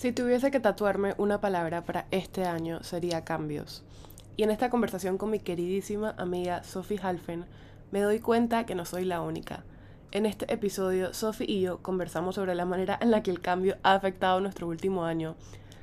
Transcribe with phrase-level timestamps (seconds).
[0.00, 3.84] Si tuviese que tatuarme una palabra para este año sería cambios.
[4.34, 7.44] Y en esta conversación con mi queridísima amiga Sophie Halfen
[7.90, 9.62] me doy cuenta que no soy la única.
[10.10, 13.76] En este episodio, Sophie y yo conversamos sobre la manera en la que el cambio
[13.82, 15.36] ha afectado nuestro último año,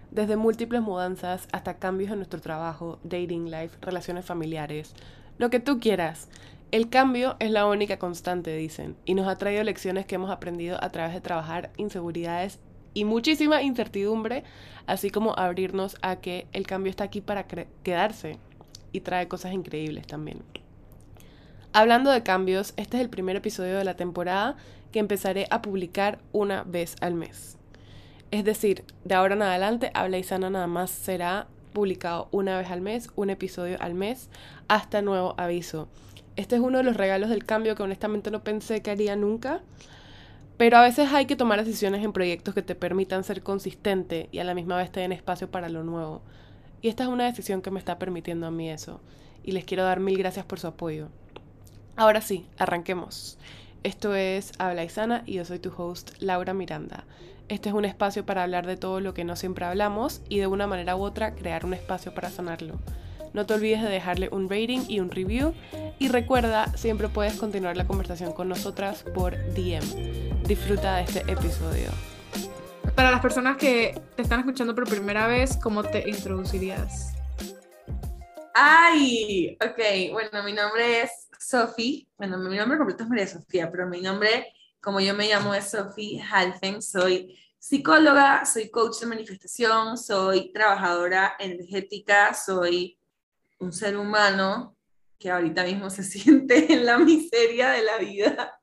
[0.09, 4.95] desde múltiples mudanzas hasta cambios en nuestro trabajo, dating life, relaciones familiares,
[5.37, 6.27] lo que tú quieras.
[6.71, 10.83] El cambio es la única constante, dicen, y nos ha traído lecciones que hemos aprendido
[10.83, 12.59] a través de trabajar inseguridades
[12.93, 14.43] y muchísima incertidumbre,
[14.85, 18.37] así como abrirnos a que el cambio está aquí para quedarse
[18.91, 20.39] y trae cosas increíbles también.
[21.73, 24.55] Hablando de cambios, este es el primer episodio de la temporada
[24.91, 27.57] que empezaré a publicar una vez al mes.
[28.31, 32.71] Es decir, de ahora en adelante, Habla y Sana nada más será publicado una vez
[32.71, 34.29] al mes, un episodio al mes,
[34.67, 35.87] hasta nuevo aviso.
[36.35, 39.61] Este es uno de los regalos del cambio que honestamente no pensé que haría nunca,
[40.57, 44.39] pero a veces hay que tomar decisiones en proyectos que te permitan ser consistente y
[44.39, 46.21] a la misma vez te den espacio para lo nuevo.
[46.81, 48.99] Y esta es una decisión que me está permitiendo a mí eso.
[49.43, 51.09] Y les quiero dar mil gracias por su apoyo.
[51.95, 53.37] Ahora sí, arranquemos.
[53.83, 57.05] Esto es Habla y Sana y yo soy tu host Laura Miranda.
[57.47, 60.47] Este es un espacio para hablar de todo lo que no siempre hablamos y de
[60.47, 62.79] una manera u otra crear un espacio para sanarlo.
[63.37, 65.53] No te olvides de dejarle un rating y un review.
[65.99, 70.41] Y recuerda, siempre puedes continuar la conversación con nosotras por DM.
[70.47, 71.91] Disfruta de este episodio.
[72.95, 77.13] Para las personas que te están escuchando por primera vez, ¿cómo te introducirías?
[78.55, 82.07] Ay, ok, bueno, mi nombre es Sophie.
[82.17, 84.51] Bueno, mi nombre completo es María Sofía, pero mi nombre,
[84.81, 86.81] como yo me llamo, es Sophie Halfen.
[86.81, 92.96] Soy psicóloga, soy coach de manifestación, soy trabajadora energética, soy
[93.59, 94.77] un ser humano
[95.19, 98.59] que ahorita mismo se siente en la miseria de la vida,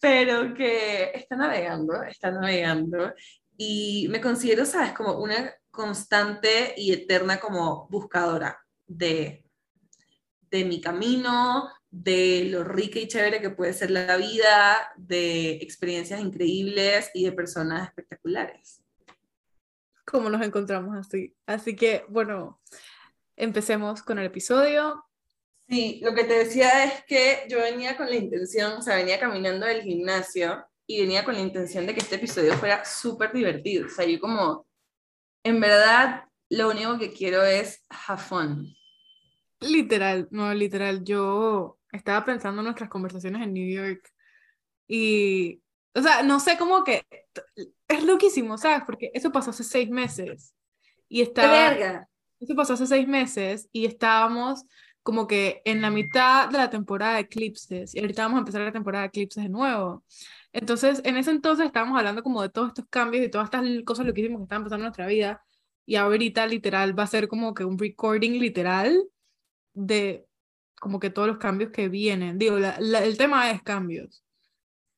[0.00, 3.14] pero que está navegando, está navegando,
[3.56, 9.44] y me considero, sabes, como una constante y eterna como buscadora de,
[10.50, 16.20] de mi camino, de lo rica y chévere que puede ser la vida, de experiencias
[16.20, 18.81] increíbles y de personas espectaculares
[20.12, 21.34] cómo nos encontramos así.
[21.46, 22.60] Así que, bueno,
[23.34, 25.04] empecemos con el episodio.
[25.68, 29.18] Sí, lo que te decía es que yo venía con la intención, o sea, venía
[29.18, 33.86] caminando del gimnasio y venía con la intención de que este episodio fuera súper divertido.
[33.86, 34.66] O sea, yo como,
[35.42, 38.76] en verdad, lo único que quiero es have fun.
[39.60, 41.02] Literal, no, literal.
[41.04, 44.12] Yo estaba pensando en nuestras conversaciones en New York
[44.86, 45.61] y,
[45.94, 47.04] o sea, no sé cómo que
[47.88, 48.82] es loquísimo, ¿sabes?
[48.86, 50.54] Porque eso pasó hace seis meses.
[51.08, 52.06] Y estaba...
[52.40, 54.64] Eso pasó hace seis meses y estábamos
[55.04, 58.62] como que en la mitad de la temporada de eclipses y ahorita vamos a empezar
[58.62, 60.04] la temporada de eclipses de nuevo.
[60.52, 64.06] Entonces, en ese entonces estábamos hablando como de todos estos cambios y todas estas cosas
[64.06, 65.42] loquísimas que están pasando en nuestra vida
[65.86, 69.04] y ahorita literal va a ser como que un recording literal
[69.72, 70.26] de
[70.80, 72.38] como que todos los cambios que vienen.
[72.38, 74.24] Digo, el tema es cambios,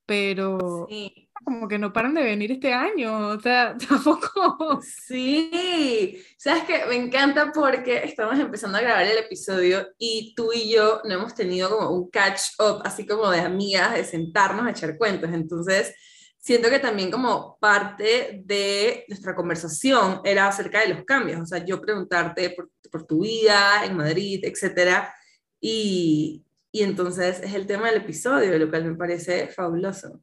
[0.06, 4.80] pero sí como que no paran de venir este año, o sea, tampoco.
[4.82, 10.72] Sí, sabes que me encanta porque estamos empezando a grabar el episodio y tú y
[10.72, 14.70] yo no hemos tenido como un catch up, así como de amigas, de sentarnos a
[14.70, 15.30] echar cuentos.
[15.32, 15.94] Entonces,
[16.38, 21.64] siento que también como parte de nuestra conversación era acerca de los cambios, o sea,
[21.64, 25.14] yo preguntarte por, por tu vida en Madrid, etcétera,
[25.60, 26.44] y,
[26.74, 30.20] y entonces es el tema del episodio, lo cual me parece fabuloso.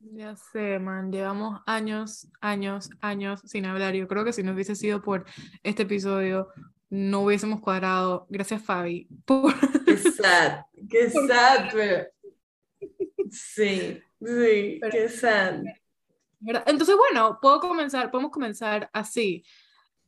[0.00, 3.94] Ya sé, man, llevamos años, años, años sin hablar.
[3.94, 5.24] Yo creo que si no hubiese sido por
[5.62, 6.48] este episodio,
[6.90, 8.26] no hubiésemos cuadrado.
[8.28, 9.06] Gracias, Fabi.
[9.24, 9.54] Por...
[9.84, 12.08] Qué sad, qué sad, pero...
[13.30, 15.62] Sí, sí, qué sad.
[16.66, 19.44] Entonces, bueno, puedo comenzar, podemos comenzar así.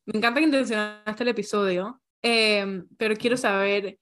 [0.07, 3.97] Me encanta que intencionaste el episodio, em, pero quiero saber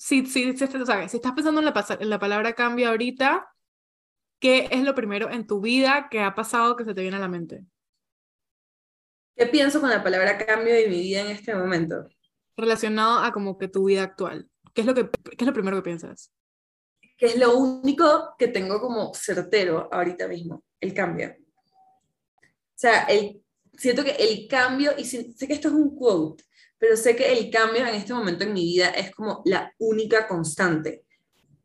[0.00, 3.54] si, si, si, si estás pensando en la, en la palabra cambio ahorita,
[4.38, 7.20] ¿qué es lo primero en tu vida que ha pasado que se te viene a
[7.20, 7.66] la mente?
[9.36, 12.08] ¿Qué pienso con la palabra cambio de mi vida en este momento?
[12.56, 14.48] Relacionado a como que tu vida actual.
[14.72, 16.32] ¿Qué es lo, que, qué es lo primero que piensas?
[17.18, 21.36] Que es lo único que tengo como certero ahorita mismo, el cambio.
[22.38, 23.44] O sea, el,
[23.76, 26.42] siento que el cambio, y sé que esto es un quote,
[26.80, 30.26] pero sé que el cambio en este momento en mi vida es como la única
[30.26, 31.04] constante.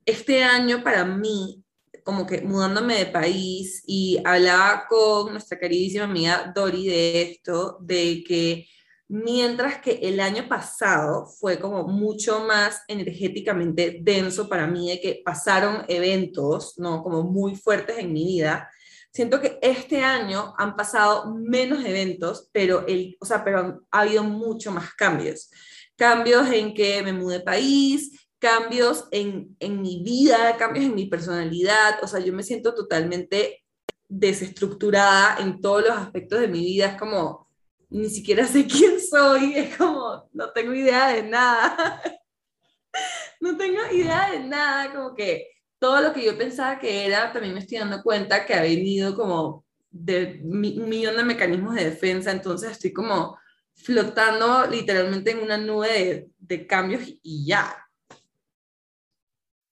[0.06, 1.64] Este año para mí
[2.04, 8.24] como que mudándome de país y hablaba con nuestra queridísima amiga Dori de esto, de
[8.24, 8.68] que
[9.08, 15.22] mientras que el año pasado fue como mucho más energéticamente denso para mí, de que
[15.26, 17.02] pasaron eventos, ¿no?
[17.02, 18.70] Como muy fuertes en mi vida,
[19.16, 24.26] siento que este año han pasado menos eventos, pero, el, o sea, pero ha habido
[24.26, 25.50] mucho más cambios.
[25.96, 32.04] Cambios en que me mudé país, cambios en, en mi vida, cambios en mi personalidad,
[32.04, 33.64] o sea, yo me siento totalmente
[34.10, 37.48] desestructurada en todos los aspectos de mi vida, es como,
[37.90, 42.02] ni siquiera sé quién soy, es como, no tengo idea de nada,
[43.40, 45.55] no tengo idea de nada, como que
[45.86, 49.16] todo lo que yo pensaba que era, también me estoy dando cuenta que ha venido
[49.16, 53.38] como un millón de mecanismos de defensa, entonces estoy como
[53.76, 57.88] flotando literalmente en una nube de, de cambios y ya.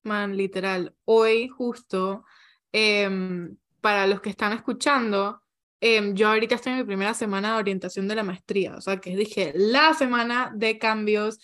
[0.04, 0.94] Man, literal.
[1.04, 2.24] Hoy justo,
[2.70, 5.42] em, para los que están escuchando,
[5.86, 8.96] em, yo ahorita estoy en mi primera semana de orientación de la maestría, o sea,
[9.00, 11.38] que dije, la semana de cambios,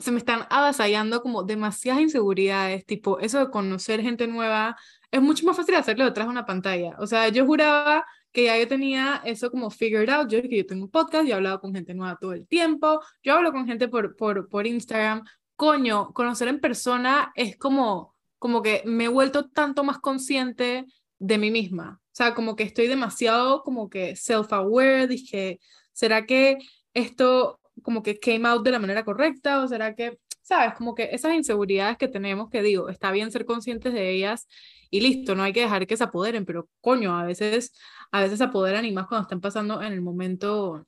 [0.00, 4.76] se me están avasallando como demasiadas inseguridades, tipo, eso de conocer gente nueva,
[5.10, 6.96] es mucho más fácil hacerlo detrás de una pantalla.
[7.00, 10.66] O sea, yo juraba que ya yo tenía eso como figured out, yo que yo
[10.66, 13.66] tengo un podcast, yo he hablado con gente nueva todo el tiempo, yo hablo con
[13.66, 15.22] gente por, por, por Instagram,
[15.54, 20.86] coño, conocer en persona es como, como que me he vuelto tanto más consciente
[21.18, 22.01] de mí misma.
[22.12, 25.60] O sea, como que estoy demasiado como que self-aware, dije,
[25.92, 26.58] ¿será que
[26.92, 31.08] esto como que came out de la manera correcta o será que, sabes, como que
[31.12, 34.46] esas inseguridades que tenemos, que digo, está bien ser conscientes de ellas
[34.90, 37.72] y listo, no hay que dejar que se apoderen, pero coño, a veces,
[38.10, 40.86] a veces se apoderan y más cuando están pasando en el momento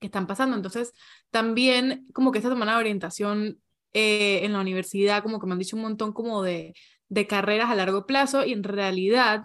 [0.00, 0.56] que están pasando.
[0.56, 0.94] Entonces,
[1.30, 3.60] también como que esta semana de orientación
[3.92, 6.74] eh, en la universidad, como que me han dicho un montón como de,
[7.08, 9.42] de carreras a largo plazo y en realidad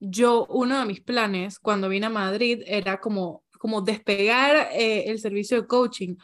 [0.00, 5.18] yo, uno de mis planes cuando vine a Madrid era como, como despegar eh, el
[5.18, 6.16] servicio de coaching.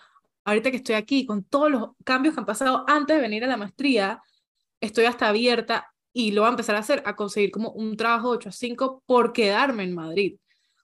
[0.45, 3.49] Ahorita que estoy aquí, con todos los cambios que han pasado antes de venir a
[3.49, 4.21] la maestría,
[4.81, 8.31] estoy hasta abierta y lo voy a empezar a hacer, a conseguir como un trabajo
[8.31, 10.37] de 8 a 5 por quedarme en Madrid.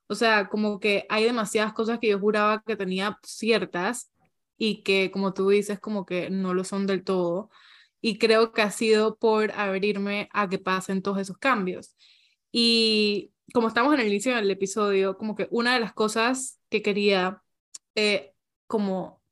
[0.07, 4.11] O sea, como que hay demasiadas cosas que yo juraba que tenía ciertas
[4.57, 7.51] y que, como tú dices, como que no lo son del todo.
[8.01, 11.95] Y creo que ha sido por abrirme a que pasen todos esos cambios.
[12.53, 16.83] Y como estamos en el inicio del episodio, como que una de las cosas que
[16.83, 17.43] quería
[17.95, 18.33] eh,
[18.67, 19.23] como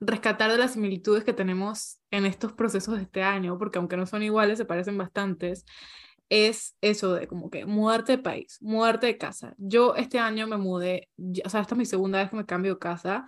[0.00, 4.06] rescatar de las similitudes que tenemos en estos procesos de este año, porque aunque no
[4.06, 5.64] son iguales, se parecen bastantes,
[6.28, 9.54] es eso de como que mudarte de país, mudarte de casa.
[9.58, 11.08] Yo este año me mudé,
[11.44, 13.26] o sea, esta es mi segunda vez que me cambio de casa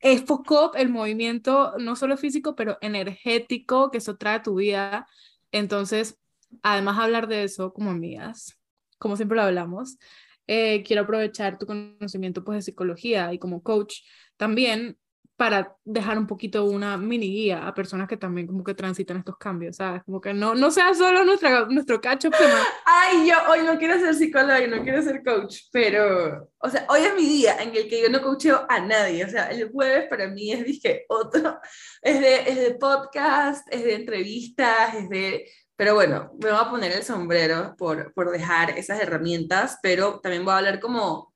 [0.00, 5.06] enfocó el movimiento no solo físico, pero energético que eso trae a tu vida.
[5.52, 6.18] Entonces,
[6.62, 8.58] además de hablar de eso como amigas,
[8.98, 9.98] como siempre lo hablamos,
[10.46, 14.00] eh, quiero aprovechar tu conocimiento pues, de psicología y como coach
[14.36, 14.96] también
[15.38, 19.38] para dejar un poquito una mini guía a personas que también como que transitan estos
[19.38, 20.02] cambios, ¿sabes?
[20.02, 22.28] Como que no, no sea solo nuestra, nuestro cacho.
[22.84, 26.86] Ay, yo hoy no quiero ser psicóloga y no quiero ser coach, pero, o sea,
[26.88, 29.70] hoy es mi día en el que yo no coacheo a nadie, o sea, el
[29.70, 31.60] jueves para mí es, dije, otro,
[32.02, 35.48] es de, es de podcast, es de entrevistas, es de...
[35.78, 40.44] Pero bueno, me voy a poner el sombrero por, por dejar esas herramientas, pero también
[40.44, 41.32] voy a hablar como,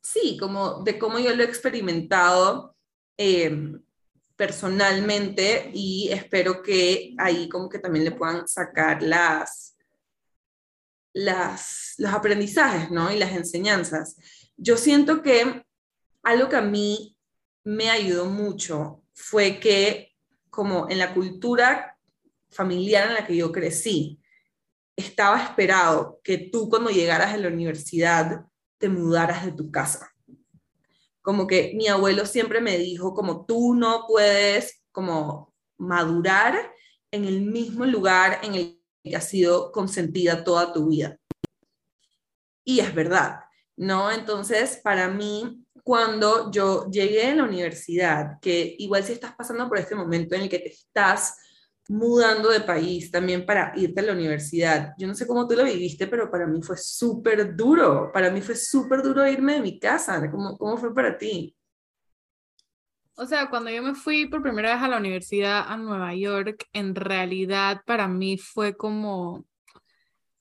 [0.00, 2.74] sí, como de cómo yo lo he experimentado
[3.16, 3.80] Em,
[4.36, 9.76] personalmente y espero que ahí como que también le puedan sacar las,
[11.12, 13.12] las, los aprendizajes, ¿no?
[13.12, 14.16] Y las enseñanzas.
[14.56, 15.64] Yo siento que
[16.24, 17.16] algo que a mí
[17.62, 20.16] me ayudó mucho fue que
[20.50, 21.93] como en la cultura
[22.54, 24.20] familiar en la que yo crecí,
[24.96, 28.46] estaba esperado que tú cuando llegaras a la universidad
[28.78, 30.14] te mudaras de tu casa
[31.24, 36.70] como que mi abuelo siempre me dijo, como tú no puedes como madurar
[37.10, 41.16] en el mismo lugar en el que has sido consentida toda tu vida.
[42.62, 43.40] Y es verdad,
[43.74, 44.10] ¿no?
[44.10, 49.78] Entonces, para mí, cuando yo llegué a la universidad, que igual si estás pasando por
[49.78, 51.38] este momento en el que te estás
[51.88, 54.94] mudando de país también para irte a la universidad.
[54.98, 58.10] Yo no sé cómo tú lo viviste, pero para mí fue súper duro.
[58.12, 60.30] Para mí fue súper duro irme de mi casa.
[60.30, 61.54] ¿Cómo, ¿Cómo fue para ti?
[63.16, 66.66] O sea, cuando yo me fui por primera vez a la universidad a Nueva York,
[66.72, 69.44] en realidad para mí fue como...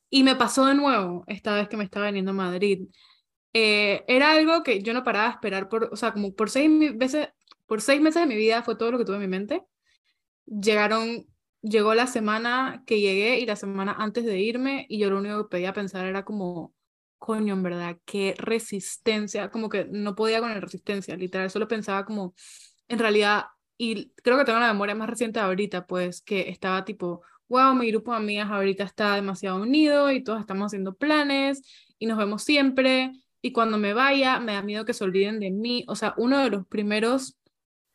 [0.10, 2.88] Y me pasó de nuevo esta vez que me estaba viniendo a Madrid.
[3.54, 6.70] Eh, era algo que yo no paraba de esperar por, o sea, como por seis
[6.96, 7.30] veces,
[7.68, 9.64] por seis meses de mi vida fue todo lo que tuve en mi mente.
[10.46, 11.28] Llegaron
[11.64, 15.44] llegó la semana que llegué y la semana antes de irme y yo lo único
[15.44, 16.74] que podía pensar era como,
[17.18, 22.06] coño, en verdad, qué resistencia, como que no podía con la resistencia, literal, solo pensaba
[22.06, 22.36] como,
[22.88, 23.46] en realidad,
[23.78, 27.90] y creo que tengo la memoria más reciente ahorita, pues que estaba tipo, wow, mi
[27.92, 31.62] grupo de amigas ahorita está demasiado unido y todos estamos haciendo planes
[31.98, 35.52] y nos vemos siempre y cuando me vaya me da miedo que se olviden de
[35.52, 35.86] mí.
[35.88, 37.38] O sea, uno de los primeros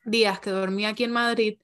[0.04, 1.58] días que dormí aquí en Madrid,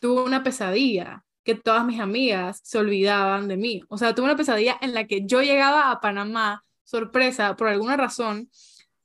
[0.00, 3.82] tuve una pesadilla que todas mis amigas se olvidaban de mí.
[3.88, 7.96] O sea, tuve una pesadilla en la que yo llegaba a Panamá, sorpresa, por alguna
[7.96, 8.50] razón,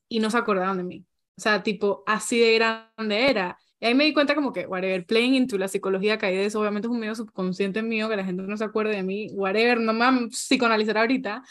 [0.09, 1.05] y no se acordaban de mí.
[1.37, 3.57] O sea, tipo, así de grande era.
[3.79, 6.59] Y ahí me di cuenta como que, whatever, playing into la psicología caída de eso,
[6.59, 9.79] obviamente es un medio subconsciente mío, que la gente no se acuerde de mí, whatever,
[9.79, 11.43] no me van a psicoanalizar ahorita,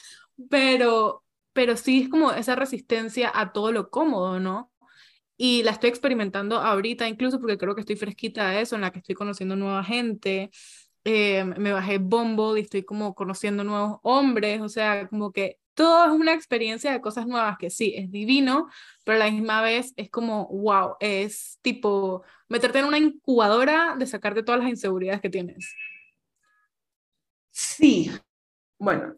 [0.49, 1.23] pero,
[1.53, 4.73] pero sí es como esa resistencia a todo lo cómodo, ¿no?
[5.37, 8.93] Y la estoy experimentando ahorita, incluso porque creo que estoy fresquita de eso, en la
[8.93, 10.51] que estoy conociendo nueva gente,
[11.05, 16.07] eh, me bajé Bombo y estoy como conociendo nuevos hombres, o sea, como que todo
[16.07, 18.69] es una experiencia de cosas nuevas que sí, es divino,
[19.05, 24.07] pero a la misma vez es como, wow, es tipo meterte en una incubadora de
[24.07, 25.75] sacarte todas las inseguridades que tienes.
[27.51, 28.11] Sí,
[28.79, 29.15] bueno,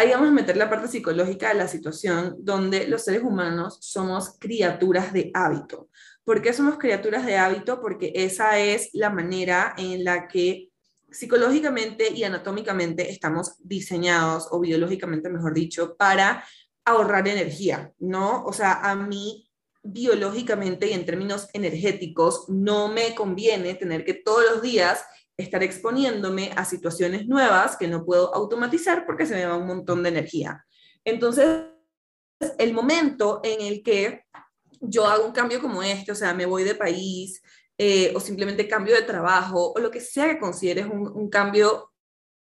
[0.00, 4.38] ahí vamos a meter la parte psicológica de la situación donde los seres humanos somos
[4.38, 5.90] criaturas de hábito.
[6.24, 7.82] ¿Por qué somos criaturas de hábito?
[7.82, 10.70] Porque esa es la manera en la que
[11.10, 16.44] psicológicamente y anatómicamente estamos diseñados, o biológicamente mejor dicho, para
[16.86, 18.42] ahorrar energía, ¿no?
[18.44, 19.50] O sea, a mí
[19.82, 25.04] biológicamente y en términos energéticos no me conviene tener que todos los días
[25.40, 30.02] estar exponiéndome a situaciones nuevas que no puedo automatizar porque se me va un montón
[30.02, 30.64] de energía.
[31.04, 31.66] Entonces,
[32.58, 34.24] el momento en el que
[34.80, 37.42] yo hago un cambio como este, o sea, me voy de país,
[37.76, 41.92] eh, o simplemente cambio de trabajo, o lo que sea que consideres un, un cambio.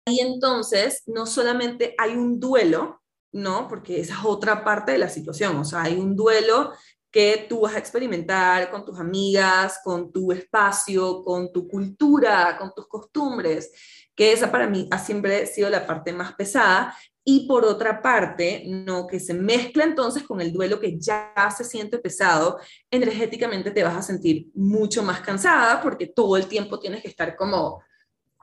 [0.05, 3.01] Y entonces no solamente hay un duelo,
[3.31, 3.67] ¿no?
[3.67, 6.73] Porque esa es otra parte de la situación, o sea, hay un duelo
[7.11, 12.71] que tú vas a experimentar con tus amigas, con tu espacio, con tu cultura, con
[12.75, 13.71] tus costumbres,
[14.15, 16.95] que esa para mí ha siempre sido la parte más pesada,
[17.31, 21.63] y por otra parte, no que se mezcla entonces con el duelo que ya se
[21.63, 27.03] siente pesado, energéticamente te vas a sentir mucho más cansada porque todo el tiempo tienes
[27.03, 27.83] que estar como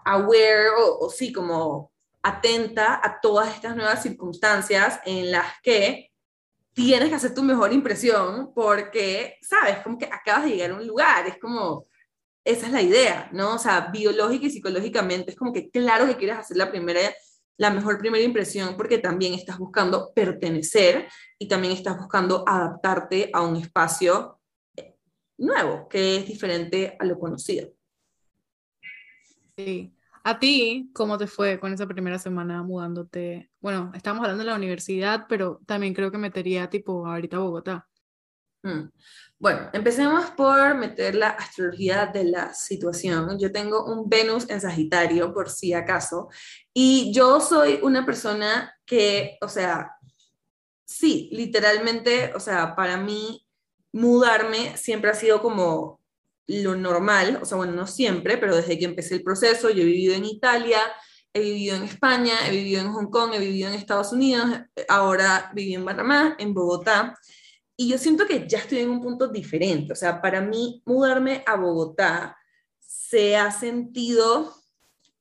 [0.04, 1.90] aware o, sí, como
[2.22, 6.12] atenta a todas estas nuevas circunstancias en las que
[6.76, 10.86] tienes que hacer tu mejor impresión porque, sabes, como que acabas de llegar a un
[10.86, 11.86] lugar, es como,
[12.44, 13.54] esa es la idea, ¿no?
[13.54, 17.00] O sea, biológica y psicológicamente es como que claro que quieres hacer la primera
[17.58, 23.40] la mejor primera impresión porque también estás buscando pertenecer y también estás buscando adaptarte a
[23.40, 24.38] un espacio
[24.76, 24.98] eh,
[25.38, 27.72] nuevo, que es diferente a lo conocido.
[29.56, 29.95] Sí.
[30.28, 33.48] ¿A ti cómo te fue con esa primera semana mudándote?
[33.60, 37.86] Bueno, estamos hablando de la universidad, pero también creo que metería tipo ahorita Bogotá.
[38.64, 38.88] Mm.
[39.38, 43.38] Bueno, empecemos por meter la astrología de la situación.
[43.38, 46.28] Yo tengo un Venus en Sagitario, por si acaso,
[46.74, 49.92] y yo soy una persona que, o sea,
[50.84, 53.46] sí, literalmente, o sea, para mí
[53.92, 56.00] mudarme siempre ha sido como
[56.46, 59.86] lo normal, o sea, bueno, no siempre, pero desde que empecé el proceso, yo he
[59.86, 60.78] vivido en Italia,
[61.32, 64.46] he vivido en España, he vivido en Hong Kong, he vivido en Estados Unidos,
[64.88, 67.18] ahora viví en Panamá, en Bogotá,
[67.76, 69.92] y yo siento que ya estoy en un punto diferente.
[69.92, 72.36] O sea, para mí mudarme a Bogotá
[72.78, 74.54] se ha sentido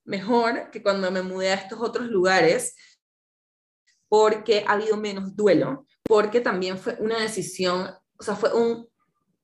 [0.06, 2.76] mejor que cuando me mudé a estos otros lugares
[4.08, 8.88] porque ha habido menos duelo, porque también fue una decisión, o sea, fue un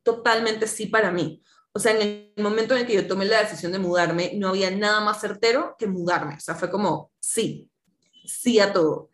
[0.04, 1.44] totalmente sí para mí.
[1.74, 4.50] O sea, en el momento en el que yo tomé la decisión de mudarme, no
[4.50, 6.36] había nada más certero que mudarme.
[6.36, 7.70] O sea, fue como sí,
[8.26, 9.10] sí a todo.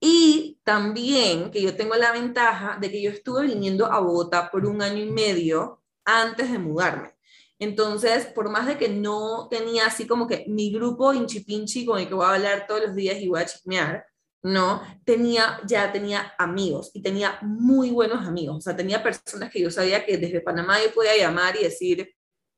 [0.00, 4.64] Y también que yo tengo la ventaja de que yo estuve viniendo a Bogotá por
[4.64, 7.14] un año y medio antes de mudarme.
[7.58, 11.12] Entonces, por más de que no tenía así como que mi grupo
[11.44, 14.06] pinchi con el que voy a hablar todos los días y voy a chismear,
[14.42, 18.58] no, tenía, ya tenía amigos y tenía muy buenos amigos.
[18.58, 22.08] O sea, tenía personas que yo sabía que desde Panamá yo podía llamar y decir,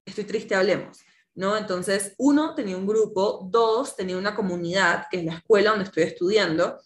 [0.05, 0.99] estoy triste, hablemos.
[1.35, 1.57] ¿No?
[1.57, 6.03] Entonces, uno, tenía un grupo, dos, tenía una comunidad, que es la escuela donde estoy
[6.03, 6.79] estudiando,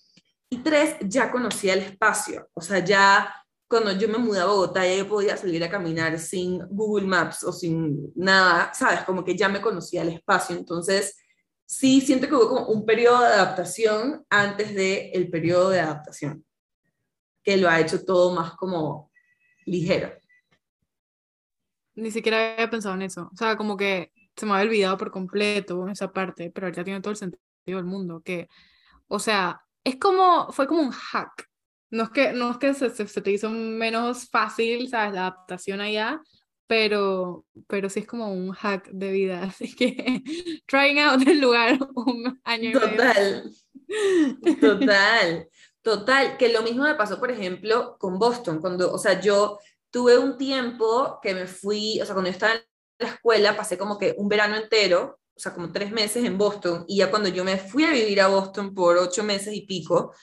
[0.50, 3.34] y tres, ya conocía el espacio, o sea, ya
[3.74, 7.42] cuando yo me mudé a Bogotá, ya yo podía salir a caminar sin Google Maps
[7.42, 9.00] o sin nada, ¿sabes?
[9.00, 10.54] Como que ya me conocía el espacio.
[10.56, 11.16] Entonces,
[11.66, 16.44] sí siento que hubo como un periodo de adaptación antes del el periodo de adaptación,
[17.42, 19.11] que lo ha hecho todo más como
[19.64, 20.12] ligero.
[21.97, 23.30] Ni siquiera había pensado en eso.
[23.33, 27.00] O sea, como que se me había olvidado por completo esa parte, pero ya tiene
[27.00, 28.21] todo el sentido del mundo.
[28.25, 28.49] Que,
[29.06, 31.49] o sea, es como, fue como un hack.
[31.90, 35.14] No es que, no es que se, se, te hizo menos fácil, ¿sabes?
[35.14, 36.21] La adaptación allá,
[36.66, 39.42] pero, pero sí es como un hack de vida.
[39.44, 40.23] Así que
[40.66, 43.50] trying out el lugar un año Total.
[44.61, 45.49] Total.
[45.83, 49.59] Total, que lo mismo me pasó, por ejemplo, con Boston, cuando, o sea, yo
[49.90, 52.61] tuve un tiempo que me fui, o sea, cuando yo estaba en
[52.99, 56.87] la escuela, pasé como que un verano entero, o sea, como tres meses en Boston,
[56.88, 60.14] y ya cuando yo me fui a vivir a Boston por ocho meses y pico,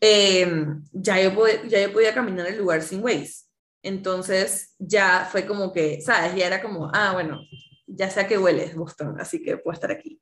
[0.00, 0.46] eh,
[0.92, 3.46] ya, yo podía, ya yo podía caminar el lugar sin Waze.
[3.82, 6.34] Entonces ya fue como que, ¿sabes?
[6.36, 7.40] Ya era como, ah, bueno,
[7.86, 10.20] ya sé a qué huele Boston, así que puedo estar aquí.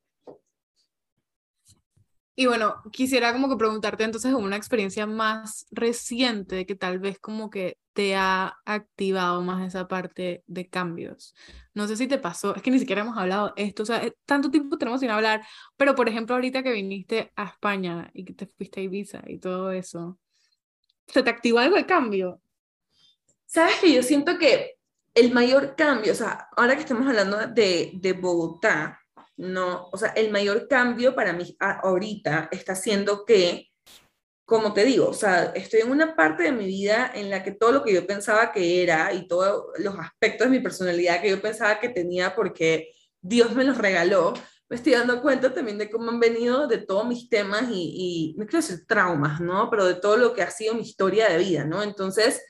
[2.35, 7.49] Y bueno, quisiera como que preguntarte entonces una experiencia más reciente que tal vez como
[7.49, 11.35] que te ha activado más esa parte de cambios.
[11.73, 14.15] No sé si te pasó, es que ni siquiera hemos hablado esto, o sea, eh,
[14.25, 15.45] tanto tiempo tenemos sin hablar,
[15.77, 19.37] pero por ejemplo ahorita que viniste a España y que te fuiste a Ibiza y
[19.37, 20.17] todo eso,
[21.07, 22.41] ¿se te activó algo de cambio?
[23.53, 24.77] Sabes que yo siento que
[25.13, 29.01] el mayor cambio, o sea, ahora que estamos hablando de, de Bogotá,
[29.35, 33.67] no, o sea, el mayor cambio para mí ahorita está siendo que,
[34.45, 37.51] como te digo, o sea, estoy en una parte de mi vida en la que
[37.51, 41.31] todo lo que yo pensaba que era y todos los aspectos de mi personalidad que
[41.31, 44.33] yo pensaba que tenía porque Dios me los regaló,
[44.69, 48.35] me estoy dando cuenta también de cómo han venido de todos mis temas y, y
[48.37, 49.69] no quiero decir traumas, ¿no?
[49.69, 51.83] Pero de todo lo que ha sido mi historia de vida, ¿no?
[51.83, 52.41] Entonces,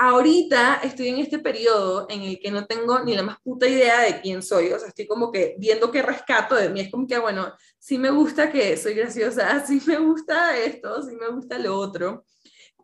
[0.00, 4.00] ahorita estoy en este periodo en el que no tengo ni la más puta idea
[4.00, 7.06] de quién soy, o sea, estoy como que viendo qué rescato de mí, es como
[7.06, 11.58] que, bueno, sí me gusta que soy graciosa, sí me gusta esto, sí me gusta
[11.58, 12.24] lo otro,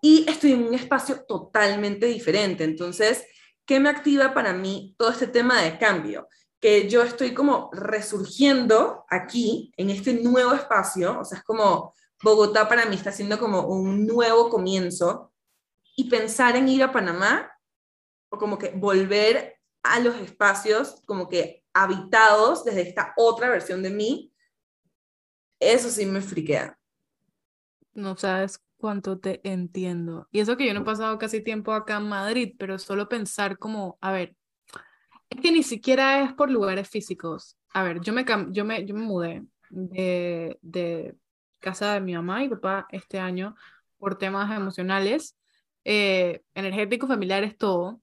[0.03, 3.25] y estoy en un espacio totalmente diferente, entonces,
[3.65, 6.29] ¿qué me activa para mí todo este tema de cambio?
[6.61, 12.69] Que yo estoy como resurgiendo aquí, en este nuevo espacio, o sea, es como Bogotá
[12.69, 15.33] para mí está siendo como un nuevo comienzo,
[15.97, 17.51] y pensar en ir a Panamá
[18.29, 23.91] o como que volver a los espacios como que habitados desde esta otra versión de
[23.91, 24.33] mí,
[25.59, 26.79] eso sí me friquea.
[27.95, 30.29] No sabes cuánto te entiendo.
[30.31, 33.59] Y eso que yo no he pasado casi tiempo acá en Madrid, pero solo pensar
[33.59, 34.37] como, a ver,
[35.31, 37.57] es que ni siquiera es por lugares físicos.
[37.73, 41.17] A ver, yo me, yo me, yo me mudé de, de
[41.59, 43.55] casa de mi mamá y papá este año
[43.99, 45.37] por temas emocionales
[45.89, 48.03] eh, energético, familiar, es todo.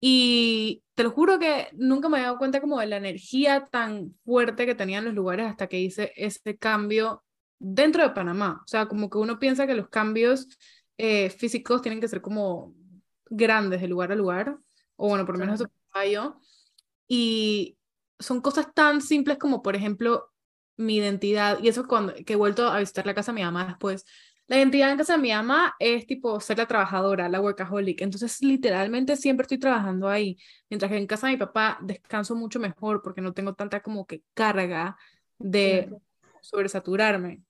[0.00, 4.14] Y te lo juro que nunca me había dado cuenta como de la energía tan
[4.24, 7.22] fuerte que tenían los lugares hasta que hice ese cambio
[7.58, 8.62] dentro de Panamá.
[8.64, 10.48] O sea, como que uno piensa que los cambios
[10.96, 12.74] eh, físicos tienen que ser como
[13.26, 14.56] grandes de lugar a lugar,
[14.96, 15.70] o bueno, por lo menos eso
[16.10, 16.38] yo.
[17.06, 17.76] Y
[18.18, 20.32] son cosas tan simples como, por ejemplo,
[20.78, 21.58] mi identidad.
[21.62, 24.06] Y eso cuando que he vuelto a visitar la casa de mi mamá después,
[24.46, 28.02] la identidad en casa de mi mamá es tipo ser la trabajadora, la workaholic.
[28.02, 30.38] Entonces, literalmente siempre estoy trabajando ahí.
[30.68, 34.06] Mientras que en casa de mi papá descanso mucho mejor porque no tengo tanta como
[34.06, 34.96] que carga
[35.38, 35.90] de
[36.40, 37.42] sobresaturarme.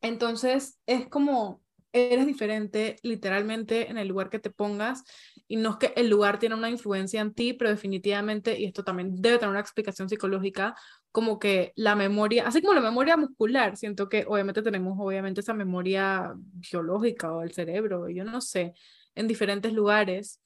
[0.00, 5.04] Entonces, es como eres diferente literalmente en el lugar que te pongas
[5.46, 8.82] y no es que el lugar tiene una influencia en ti, pero definitivamente, y esto
[8.82, 10.74] también debe tener una explicación psicológica,
[11.12, 15.54] como que la memoria, así como la memoria muscular, siento que obviamente tenemos obviamente esa
[15.54, 18.74] memoria biológica o el cerebro, yo no sé,
[19.14, 20.40] en diferentes lugares.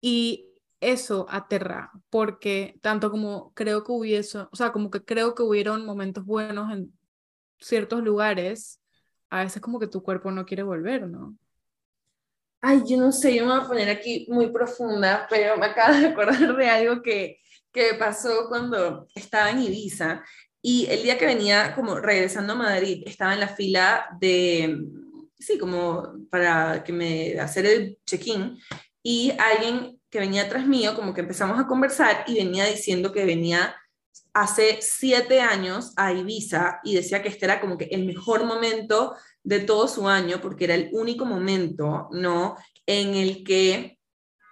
[0.00, 0.46] Y
[0.80, 5.84] eso aterra, porque tanto como creo que hubiese, o sea, como que creo que hubieron
[5.84, 6.92] momentos buenos en
[7.58, 8.80] ciertos lugares,
[9.30, 11.36] a veces como que tu cuerpo no quiere volver, ¿no?
[12.60, 15.96] Ay, yo no sé, yo me voy a poner aquí muy profunda, pero me acabo
[15.96, 17.38] de acordar de algo que,
[17.72, 20.24] que pasó cuando estaba en Ibiza
[20.62, 24.78] y el día que venía como regresando a Madrid, estaba en la fila de,
[25.38, 28.58] sí, como para que me hacer el check-in
[29.02, 33.24] y alguien que venía atrás mío, como que empezamos a conversar y venía diciendo que
[33.24, 33.76] venía
[34.36, 39.16] hace siete años a Ibiza y decía que este era como que el mejor momento
[39.42, 42.54] de todo su año porque era el único momento, ¿no?
[42.84, 43.98] En el que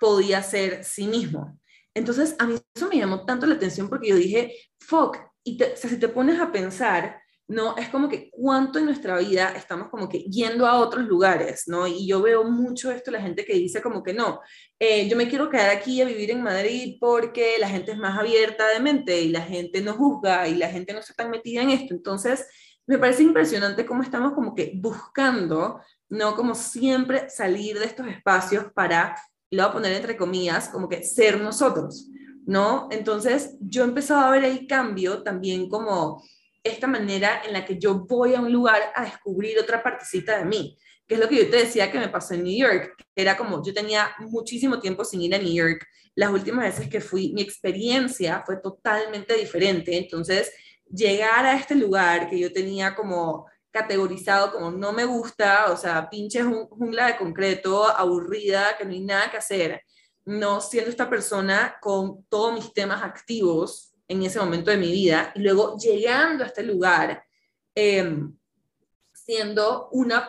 [0.01, 1.61] podía ser sí mismo.
[1.93, 5.99] Entonces, a mí eso me llamó tanto la atención porque yo dije, fuck, y si
[5.99, 7.77] te pones a pensar, ¿no?
[7.77, 11.87] Es como que cuánto en nuestra vida estamos como que yendo a otros lugares, ¿no?
[11.87, 14.41] Y yo veo mucho esto, la gente que dice como que no,
[14.79, 18.19] eh, yo me quiero quedar aquí a vivir en Madrid porque la gente es más
[18.19, 21.63] abierta de mente y la gente no juzga y la gente no está tan metida
[21.63, 21.93] en esto.
[21.93, 22.47] Entonces,
[22.87, 26.35] me parece impresionante cómo estamos como que buscando, ¿no?
[26.35, 29.17] Como siempre salir de estos espacios para,
[29.51, 32.09] lo voy a poner entre comillas, como que ser nosotros,
[32.47, 32.89] ¿no?
[32.91, 36.23] Entonces, yo he empezado a ver el cambio también como
[36.65, 40.47] esta manera en la que yo voy a un lugar a descubrir otra partecita de
[40.47, 43.37] mí, que es lo que yo te decía que me pasó en New York, era
[43.37, 47.33] como yo tenía muchísimo tiempo sin ir a New York, las últimas veces que fui,
[47.35, 50.51] mi experiencia fue totalmente diferente, entonces
[50.91, 56.09] llegar a este lugar que yo tenía como categorizado como no me gusta, o sea,
[56.09, 59.83] pinche jungla de concreto, aburrida, que no hay nada que hacer,
[60.25, 65.33] no siendo esta persona con todos mis temas activos en ese momento de mi vida,
[65.35, 67.25] y luego llegando a este lugar,
[67.75, 68.37] em,
[69.13, 70.29] siendo una,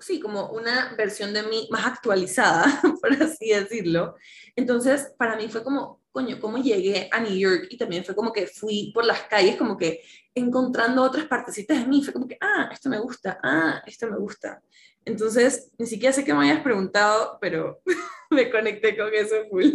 [0.00, 2.64] sí, como una versión de mí más actualizada,
[3.02, 4.16] por así decirlo.
[4.54, 8.32] Entonces, para mí fue como, coño, cómo llegué a New York y también fue como
[8.32, 10.02] que fui por las calles como que
[10.34, 14.16] encontrando otras partecitas de mí, fue como que, ah, esto me gusta, ah, esto me
[14.16, 14.62] gusta.
[15.04, 17.80] Entonces, ni siquiera sé que me hayas preguntado, pero
[18.30, 19.70] me conecté con eso full.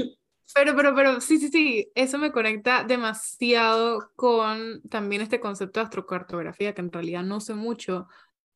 [0.54, 5.86] Pero, pero, pero, sí, sí, sí, eso me conecta demasiado con también este concepto de
[5.86, 8.08] astrocartografía, que en realidad no sé mucho,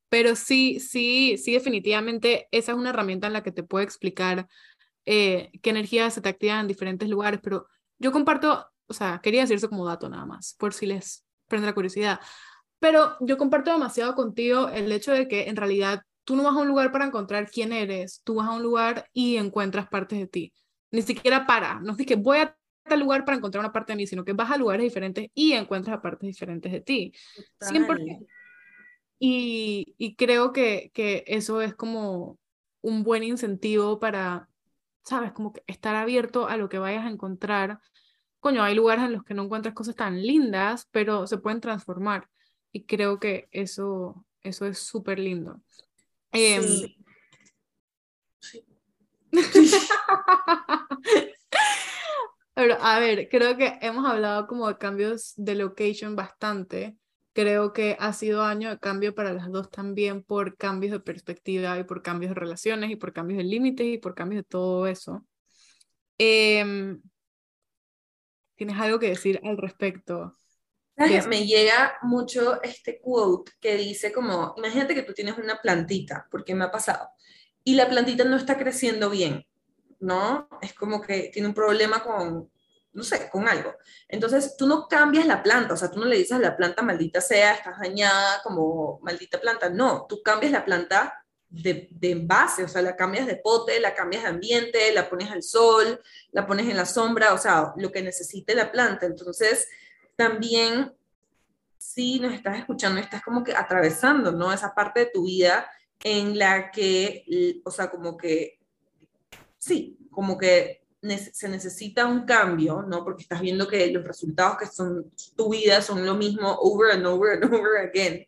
[0.09, 4.47] pero sí, sí, sí, definitivamente esa es una herramienta en la que te puedo explicar
[5.05, 7.67] eh, qué energías se te activan en diferentes lugares, pero
[7.97, 11.67] yo comparto, o sea, quería decir eso como dato nada más, por si les prende
[11.67, 12.19] la curiosidad,
[12.79, 16.59] pero yo comparto demasiado contigo el hecho de que en realidad tú no vas a
[16.59, 20.27] un lugar para encontrar quién eres, tú vas a un lugar y encuentras partes de
[20.27, 20.53] ti,
[20.95, 23.97] ni siquiera para, no es que voy a tal lugar para encontrar una parte de
[23.97, 27.13] mí, sino que vas a lugares diferentes y encuentras partes diferentes de ti.
[27.59, 28.25] 100%.
[29.19, 32.37] Y, y creo que, que eso es como
[32.81, 34.49] un buen incentivo para,
[35.03, 35.31] ¿sabes?
[35.31, 37.79] Como que estar abierto a lo que vayas a encontrar.
[38.39, 42.29] Coño, hay lugares en los que no encuentras cosas tan lindas, pero se pueden transformar.
[42.71, 45.61] Y creo que eso, eso es súper lindo.
[46.31, 47.04] Em, sí.
[52.53, 56.95] Pero a ver, creo que hemos hablado como de cambios de location bastante.
[57.33, 61.77] Creo que ha sido año de cambio para las dos también por cambios de perspectiva
[61.77, 64.87] y por cambios de relaciones y por cambios de límites y por cambios de todo
[64.87, 65.25] eso.
[66.17, 67.01] Em,
[68.55, 70.33] ¿Tienes algo que decir al respecto?
[70.95, 76.55] Me llega mucho este quote que dice como, imagínate que tú tienes una plantita, porque
[76.55, 77.09] me ha pasado,
[77.65, 79.45] y la plantita no está creciendo bien,
[79.99, 80.47] ¿no?
[80.61, 82.49] Es como que tiene un problema con,
[82.93, 83.73] no sé, con algo.
[84.07, 86.83] Entonces, tú no cambias la planta, o sea, tú no le dices a la planta,
[86.83, 89.67] maldita sea, estás dañada como maldita planta.
[89.67, 93.95] No, tú cambias la planta de, de envase, o sea, la cambias de pote, la
[93.95, 95.99] cambias de ambiente, la pones al sol,
[96.31, 99.07] la pones en la sombra, o sea, lo que necesite la planta.
[99.07, 99.67] Entonces,
[100.15, 100.93] también,
[101.79, 104.53] si nos estás escuchando, estás como que atravesando, ¿no?
[104.53, 105.67] Esa parte de tu vida
[106.05, 107.25] en la que,
[107.65, 108.59] o sea, como que,
[109.57, 110.83] sí, como que
[111.33, 113.03] se necesita un cambio, ¿no?
[113.03, 117.07] Porque estás viendo que los resultados que son tu vida son lo mismo over and
[117.07, 118.23] over and over again.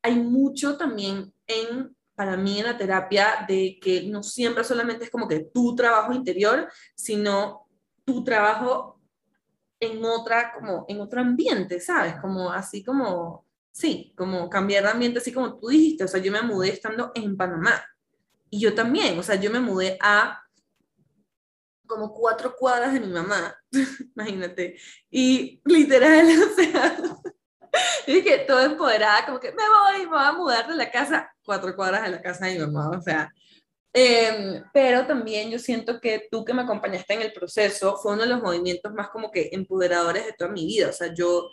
[0.00, 5.10] Hay mucho también en, para mí en la terapia de que no siempre solamente es
[5.10, 7.66] como que tu trabajo interior, sino
[8.04, 9.00] tu trabajo
[9.80, 12.14] en otra, como en otro ambiente, ¿sabes?
[12.20, 16.32] Como así como, sí, como cambiar de ambiente, así como tú dijiste, o sea, yo
[16.32, 17.84] me mudé estando en Panamá.
[18.50, 20.42] Y yo también, o sea, yo me mudé a
[21.86, 23.54] como cuatro cuadras de mi mamá,
[24.16, 24.76] imagínate.
[25.10, 26.96] Y literal, o sea,
[28.06, 31.74] dije, todo empoderada, como que me voy, me voy a mudar de la casa, cuatro
[31.74, 33.30] cuadras de la casa de mi mamá, o sea.
[33.92, 38.22] Em, pero también yo siento que tú que me acompañaste en el proceso fue uno
[38.22, 40.88] de los movimientos más como que empoderadores de toda mi vida.
[40.88, 41.50] O sea, yo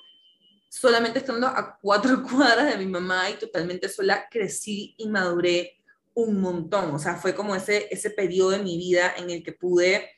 [0.69, 5.77] solamente estando a cuatro cuadras de mi mamá y totalmente sola, crecí y maduré
[6.13, 6.95] un montón.
[6.95, 10.09] O sea, fue como ese, ese periodo de mi vida en el que pude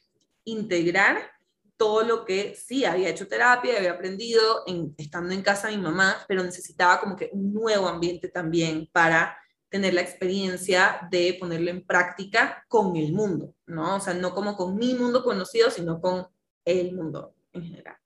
[0.45, 1.31] integrar
[1.79, 5.83] todo lo que sí había hecho terapia, había aprendido en, estando en casa de mi
[5.83, 9.37] mamá, pero necesitaba como que un nuevo ambiente también para
[9.69, 13.95] tener la experiencia de ponerlo en práctica con el mundo, ¿no?
[13.95, 16.27] O sea, no como con mi mundo conocido, sino con
[16.65, 17.98] el mundo en general.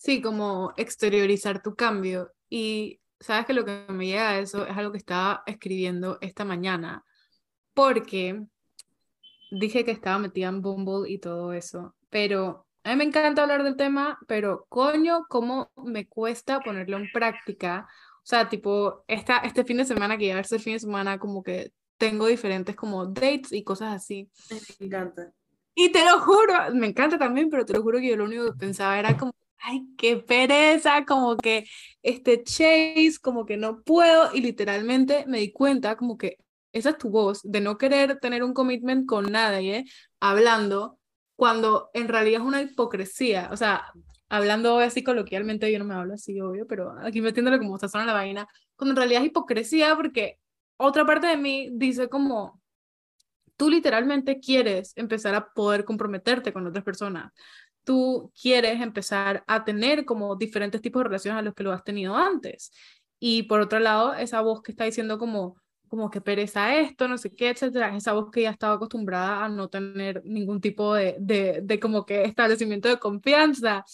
[0.00, 2.32] Sí, como exteriorizar tu cambio.
[2.48, 6.46] Y sabes que lo que me llega a eso es algo que estaba escribiendo esta
[6.46, 7.04] mañana,
[7.74, 8.42] porque
[9.50, 13.62] dije que estaba metida en Bumble y todo eso, pero a mí me encanta hablar
[13.62, 17.86] del tema, pero coño, cómo me cuesta ponerlo en práctica.
[18.22, 21.42] O sea, tipo, esta, este fin de semana que ya este fin de semana como
[21.42, 24.30] que tengo diferentes como dates y cosas así.
[24.78, 25.30] Me encanta.
[25.74, 28.46] Y te lo juro, me encanta también, pero te lo juro que yo lo único
[28.46, 31.66] que pensaba era como, ay, qué pereza, como que
[32.02, 36.36] este chase, como que no puedo, y literalmente me di cuenta como que
[36.72, 39.84] esa es tu voz, de no querer tener un commitment con nadie,
[40.20, 40.98] hablando,
[41.36, 43.48] cuando en realidad es una hipocresía.
[43.52, 43.92] O sea,
[44.28, 48.06] hablando así coloquialmente, yo no me hablo así, obvio, pero aquí metiéndole como sazón a
[48.06, 48.46] la vaina,
[48.76, 50.38] cuando en realidad es hipocresía porque
[50.76, 52.60] otra parte de mí dice como,
[53.56, 57.32] tú literalmente quieres empezar a poder comprometerte con otras personas.
[57.90, 61.82] Tú quieres empezar a tener como diferentes tipos de relaciones a los que lo has
[61.82, 62.70] tenido antes.
[63.18, 65.56] Y por otro lado, esa voz que está diciendo como,
[65.88, 69.48] como que pereza esto, no sé qué, etcétera, esa voz que ya estaba acostumbrada a
[69.48, 73.84] no tener ningún tipo de, de, de como que establecimiento de confianza.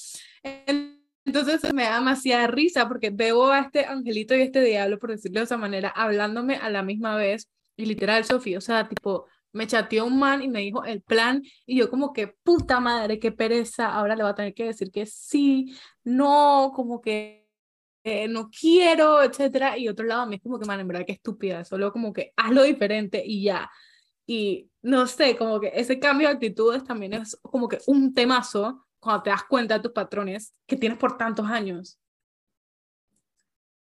[1.24, 5.40] Entonces me da demasiada risa porque veo a este angelito y este diablo, por decirlo
[5.40, 7.48] de esa manera, hablándome a la misma vez.
[7.78, 11.42] Y literal, Sofía, o sea, tipo, me chateó un man y me dijo el plan
[11.66, 14.90] y yo como que puta madre, qué pereza, ahora le va a tener que decir
[14.90, 17.48] que sí, no, como que
[18.04, 21.06] eh, no quiero, etcétera, y otro lado a mí es como que man, en verdad
[21.06, 23.70] que estúpida, solo como que hazlo diferente y ya.
[24.26, 28.86] Y no sé, como que ese cambio de actitudes también es como que un temazo
[29.00, 31.98] cuando te das cuenta de tus patrones que tienes por tantos años.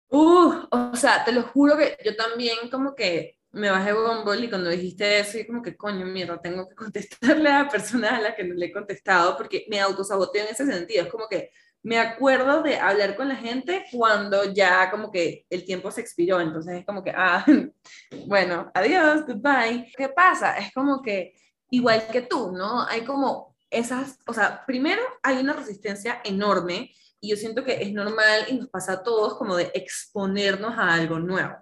[0.09, 4.49] Uh, o sea, te lo juro que yo también como que me bajé Bumble y
[4.49, 8.35] cuando dijiste eso, y como que coño, mierda, tengo que contestarle a personas a las
[8.35, 11.03] que no le he contestado porque me autosaboteo en ese sentido.
[11.03, 11.51] Es como que
[11.83, 16.39] me acuerdo de hablar con la gente cuando ya como que el tiempo se expiró,
[16.41, 17.45] entonces es como que, ah,
[18.27, 19.91] bueno, adiós, goodbye.
[19.95, 20.57] ¿Qué pasa?
[20.57, 21.33] Es como que
[21.69, 22.87] igual que tú, ¿no?
[22.87, 27.93] Hay como esas, o sea, primero hay una resistencia enorme y yo siento que es
[27.93, 31.55] normal y nos pasa a todos como de exponernos a algo nuevo,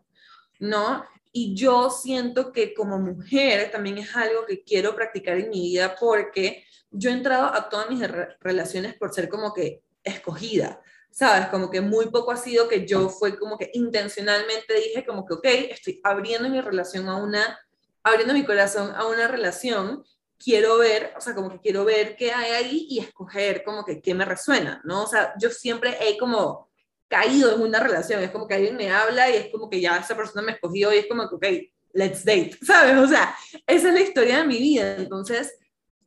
[0.59, 1.03] ¿no?
[1.31, 5.95] Y yo siento que como mujer también es algo que quiero practicar en mi vida
[5.99, 8.05] porque yo he entrado a todas mis
[8.41, 11.47] relaciones por ser como que escogida, ¿sabes?
[11.47, 15.33] Como que muy poco ha sido que yo fue como que intencionalmente dije como que,
[15.35, 17.59] ok, estoy abriendo mi relación a una,
[18.03, 20.03] abriendo mi corazón a una relación,
[20.37, 24.01] quiero ver, o sea, como que quiero ver qué hay ahí y escoger como que
[24.01, 25.03] qué me resuena, ¿no?
[25.03, 26.70] O sea, yo siempre he como
[27.11, 29.97] caído en una relación, es como que alguien me habla y es como que ya
[29.97, 31.45] esa persona me escogió y es como que, ok,
[31.93, 32.97] let's date, ¿sabes?
[32.97, 33.35] O sea,
[33.67, 35.53] esa es la historia de mi vida, entonces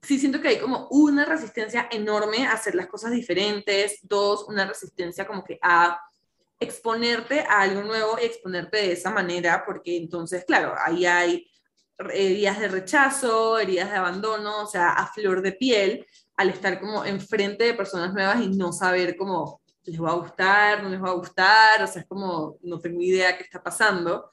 [0.03, 4.67] sí siento que hay como una resistencia enorme a hacer las cosas diferentes, dos, una
[4.67, 6.01] resistencia como que a
[6.59, 11.47] exponerte a algo nuevo y exponerte de esa manera, porque entonces, claro, ahí hay
[11.99, 17.05] heridas de rechazo, heridas de abandono, o sea, a flor de piel, al estar como
[17.05, 21.11] enfrente de personas nuevas y no saber cómo les va a gustar, no les va
[21.11, 24.31] a gustar, o sea, es como, no tengo idea qué está pasando.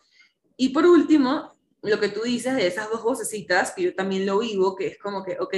[0.56, 4.40] Y por último, lo que tú dices de esas dos vocecitas, que yo también lo
[4.40, 5.54] vivo, que es como que, ok,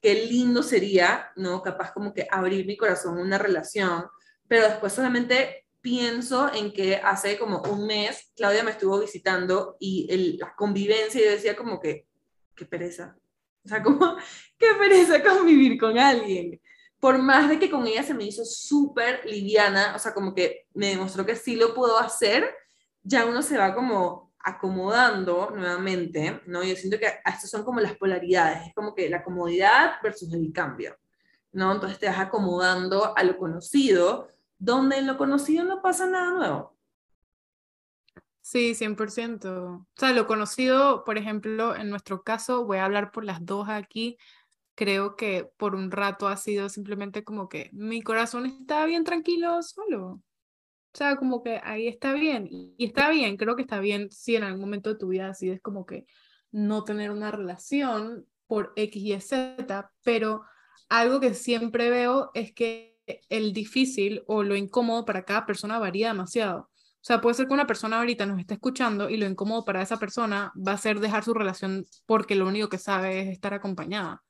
[0.00, 1.62] qué lindo sería, ¿no?
[1.62, 4.04] Capaz como que abrir mi corazón a una relación,
[4.46, 10.06] pero después solamente pienso en que hace como un mes Claudia me estuvo visitando y
[10.10, 12.06] el, la convivencia, yo decía como que,
[12.54, 13.16] qué pereza.
[13.64, 14.16] O sea, como,
[14.58, 16.60] qué pereza convivir con alguien
[17.02, 20.68] por más de que con ella se me hizo súper liviana, o sea, como que
[20.72, 22.48] me demostró que sí lo puedo hacer,
[23.02, 26.62] ya uno se va como acomodando nuevamente, ¿no?
[26.62, 30.52] Yo siento que estas son como las polaridades, es como que la comodidad versus el
[30.52, 30.96] cambio,
[31.50, 31.72] ¿no?
[31.72, 36.76] Entonces te vas acomodando a lo conocido, donde en lo conocido no pasa nada nuevo.
[38.42, 39.44] Sí, 100%.
[39.46, 43.68] O sea, lo conocido, por ejemplo, en nuestro caso, voy a hablar por las dos
[43.68, 44.18] aquí,
[44.74, 49.62] creo que por un rato ha sido simplemente como que mi corazón está bien tranquilo
[49.62, 50.22] solo.
[50.94, 52.48] O sea, como que ahí está bien.
[52.50, 55.60] Y está bien, creo que está bien si en algún momento de tu vida decides
[55.62, 56.06] como que
[56.50, 60.42] no tener una relación por X y Z, pero
[60.88, 62.98] algo que siempre veo es que
[63.30, 66.60] el difícil o lo incómodo para cada persona varía demasiado.
[67.02, 69.82] O sea, puede ser que una persona ahorita nos esté escuchando y lo incómodo para
[69.82, 73.54] esa persona va a ser dejar su relación porque lo único que sabe es estar
[73.54, 74.22] acompañada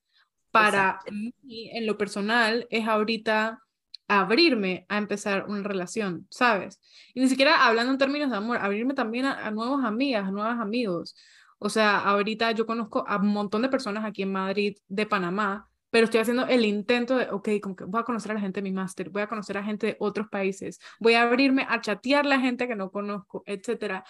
[0.52, 3.58] para mí, en lo personal, es ahorita
[4.06, 6.80] abrirme a empezar una relación, ¿sabes?
[7.14, 10.60] Y ni siquiera hablando en términos de amor, abrirme también a, nuevas amigas, a nuevos
[10.60, 11.16] amigos.
[11.58, 15.68] O sea, ahorita yo conozco a un montón de personas aquí en Madrid, de Panamá,
[15.90, 18.60] pero estoy haciendo el intento de, ok, como que voy a conocer a la gente
[18.60, 21.80] de mi máster, voy a conocer a gente de otros países, voy a abrirme a
[21.80, 24.04] chatear a la gente que no conozco, etcétera.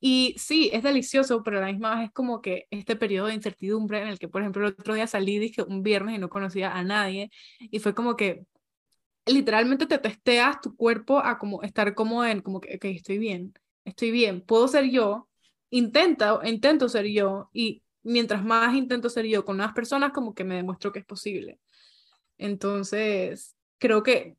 [0.00, 3.34] Y sí, es delicioso, pero a la misma vez es como que este periodo de
[3.34, 6.30] incertidumbre en el que, por ejemplo, el otro día salí, dije un viernes y no
[6.30, 8.46] conocía a nadie, y fue como que
[9.26, 13.52] literalmente te testeas tu cuerpo a como estar como en, como que, ok, estoy bien,
[13.84, 15.28] estoy bien, puedo ser yo,
[15.68, 20.44] intenta, intento ser yo, y mientras más intento ser yo con nuevas personas, como que
[20.44, 21.60] me demuestro que es posible.
[22.38, 24.36] Entonces, creo que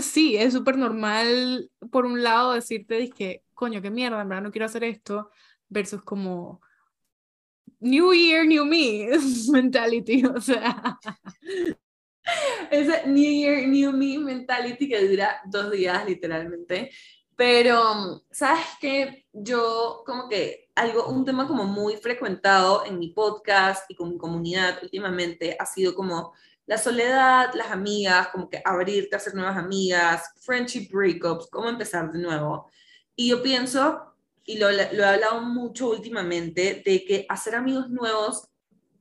[0.00, 4.52] sí, es súper normal, por un lado, decirte, dije, coño, qué mierda, en verdad no
[4.52, 5.32] quiero hacer esto,
[5.68, 6.60] versus como
[7.80, 9.08] New Year, New Me
[9.50, 10.96] mentality, o sea.
[12.70, 16.90] Ese New Year, New Me mentality que dura dos días literalmente.
[17.34, 19.26] Pero, ¿sabes qué?
[19.32, 24.18] Yo como que algo, un tema como muy frecuentado en mi podcast y con mi
[24.18, 26.32] comunidad últimamente ha sido como
[26.66, 32.12] la soledad, las amigas, como que abrirte a hacer nuevas amigas, friendship breakups, cómo empezar
[32.12, 32.70] de nuevo.
[33.20, 38.48] Y yo pienso, y lo, lo he hablado mucho últimamente, de que hacer amigos nuevos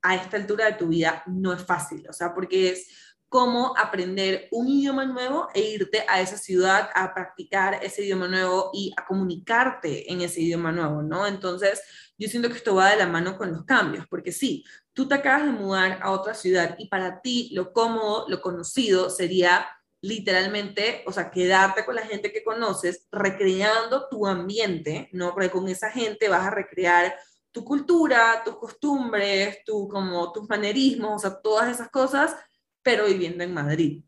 [0.01, 2.88] a esta altura de tu vida no es fácil, o sea, porque es
[3.30, 8.71] como aprender un idioma nuevo e irte a esa ciudad a practicar ese idioma nuevo
[8.73, 11.27] y a comunicarte en ese idioma nuevo, ¿no?
[11.27, 11.84] Entonces,
[12.17, 15.13] yo siento que esto va de la mano con los cambios, porque sí, tú te
[15.13, 19.67] acabas de mudar a otra ciudad y para ti lo cómodo, lo conocido sería
[20.07, 25.33] literalmente, o sea, quedarte con la gente que conoces, recreando tu ambiente, ¿no?
[25.33, 27.13] Porque con esa gente vas a recrear
[27.51, 32.35] tu cultura, tus costumbres, tu, como, tus manerismos, o sea, todas esas cosas,
[32.81, 34.03] pero viviendo en Madrid,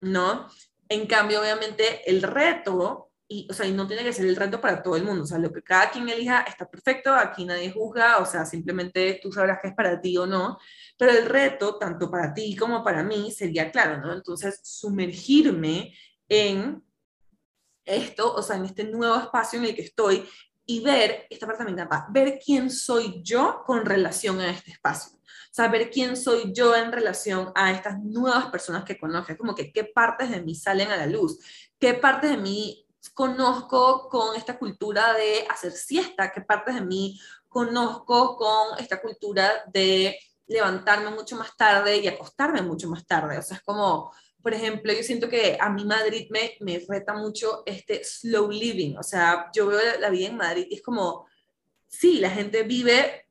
[0.00, 0.48] ¿no?
[0.88, 4.58] En cambio, obviamente, el reto, y, o sea, y no tiene que ser el reto
[4.60, 7.70] para todo el mundo, o sea, lo que cada quien elija está perfecto, aquí nadie
[7.70, 10.58] juzga, o sea, simplemente tú sabrás qué es para ti o no,
[10.96, 14.14] pero el reto, tanto para ti como para mí, sería claro, ¿no?
[14.14, 15.94] Entonces, sumergirme
[16.26, 16.82] en
[17.84, 20.26] esto, o sea, en este nuevo espacio en el que estoy
[20.70, 25.18] y ver, esta parte me encanta, ver quién soy yo con relación a este espacio.
[25.50, 29.34] Saber quién soy yo en relación a estas nuevas personas que conozco.
[29.38, 31.38] como que qué partes de mí salen a la luz,
[31.78, 37.18] qué partes de mí conozco con esta cultura de hacer siesta, qué partes de mí
[37.48, 43.38] conozco con esta cultura de levantarme mucho más tarde y acostarme mucho más tarde.
[43.38, 47.14] O sea, es como, por ejemplo, yo siento que a mí Madrid me, me reta
[47.14, 48.96] mucho este slow living.
[48.96, 51.26] O sea, yo veo la vida en Madrid y es como,
[51.86, 53.28] sí, la gente vive,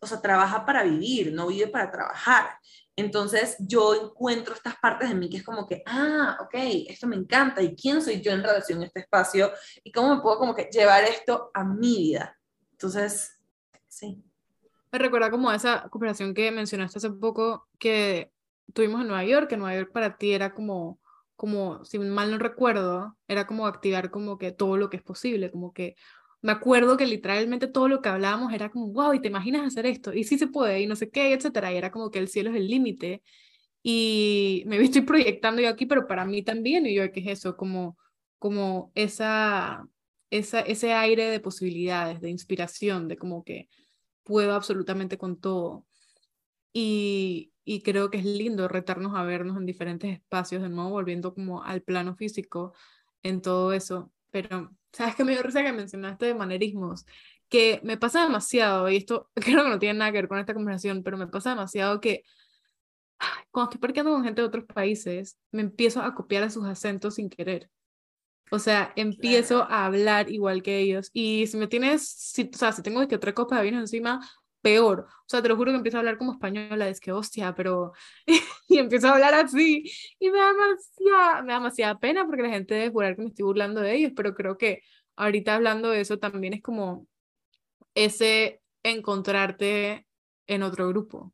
[0.00, 2.58] o sea, trabaja para vivir, no vive para trabajar.
[2.94, 6.54] Entonces yo encuentro estas partes de mí que es como que, ah, ok,
[6.88, 9.50] esto me encanta y quién soy yo en relación a este espacio
[9.82, 12.38] y cómo me puedo como que llevar esto a mi vida.
[12.72, 13.40] Entonces,
[13.88, 14.22] sí.
[14.90, 18.30] Me recuerda como esa cooperación que mencionaste hace poco que
[18.74, 21.00] tuvimos en Nueva York, que Nueva York para ti era como,
[21.34, 25.50] como, si mal no recuerdo, era como activar como que todo lo que es posible,
[25.50, 25.96] como que
[26.42, 29.86] me acuerdo que literalmente todo lo que hablábamos era como, wow, y te imaginas hacer
[29.86, 32.28] esto, y sí se puede, y no sé qué, etcétera, y era como que el
[32.28, 33.22] cielo es el límite,
[33.82, 37.56] y me estoy proyectando yo aquí, pero para mí también, y yo, ¿qué es eso?
[37.56, 37.96] Como,
[38.38, 39.86] como esa,
[40.30, 43.68] esa, ese aire de posibilidades, de inspiración, de como que
[44.24, 45.86] puedo absolutamente con todo.
[46.72, 51.34] Y, y creo que es lindo retarnos a vernos en diferentes espacios, de nuevo volviendo
[51.34, 52.74] como al plano físico
[53.22, 54.12] en todo eso.
[54.30, 57.06] Pero, ¿sabes qué me dio risa que mencionaste de manerismos?
[57.48, 60.54] Que me pasa demasiado, y esto creo que no tiene nada que ver con esta
[60.54, 62.24] conversación, pero me pasa demasiado que
[63.50, 67.16] cuando estoy parqueando con gente de otros países, me empiezo a copiar a sus acentos
[67.16, 67.70] sin querer.
[68.50, 71.10] O sea, empiezo a hablar igual que ellos.
[71.12, 74.20] Y si me tienes, si, o sea, si tengo que otra copa de vino encima,
[74.62, 75.06] peor.
[75.08, 77.92] O sea, te lo juro que empiezo a hablar como española, es que hostia, pero.
[78.68, 79.90] y empiezo a hablar así.
[80.18, 83.28] Y me da demasiada, me da demasiada pena porque la gente debe jurar que me
[83.28, 84.82] estoy burlando de ellos, pero creo que
[85.16, 87.06] ahorita hablando de eso también es como
[87.94, 90.06] ese encontrarte
[90.46, 91.32] en otro grupo.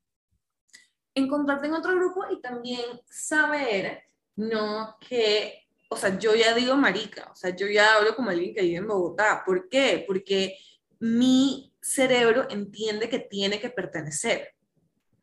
[1.14, 4.04] Encontrarte en otro grupo y también saber,
[4.36, 4.96] ¿no?
[5.00, 8.62] Que o sea, yo ya digo marica, o sea, yo ya hablo como alguien que
[8.62, 9.42] vive en Bogotá.
[9.44, 10.04] ¿Por qué?
[10.06, 10.58] Porque
[11.00, 14.54] mi cerebro entiende que tiene que pertenecer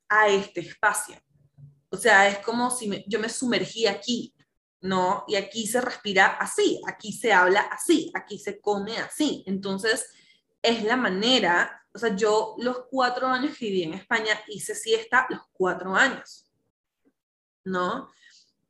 [0.10, 1.18] a este espacio.
[1.90, 4.34] O sea, es como si yo me sumergí aquí,
[4.82, 5.24] ¿no?
[5.28, 9.44] Y aquí se respira así, aquí se habla así, aquí se come así.
[9.48, 10.08] Entonces,
[10.62, 15.28] es la manera, o sea, yo los cuatro años que viví en España hice siesta
[15.30, 16.52] los cuatro años,
[17.64, 18.10] ¿no?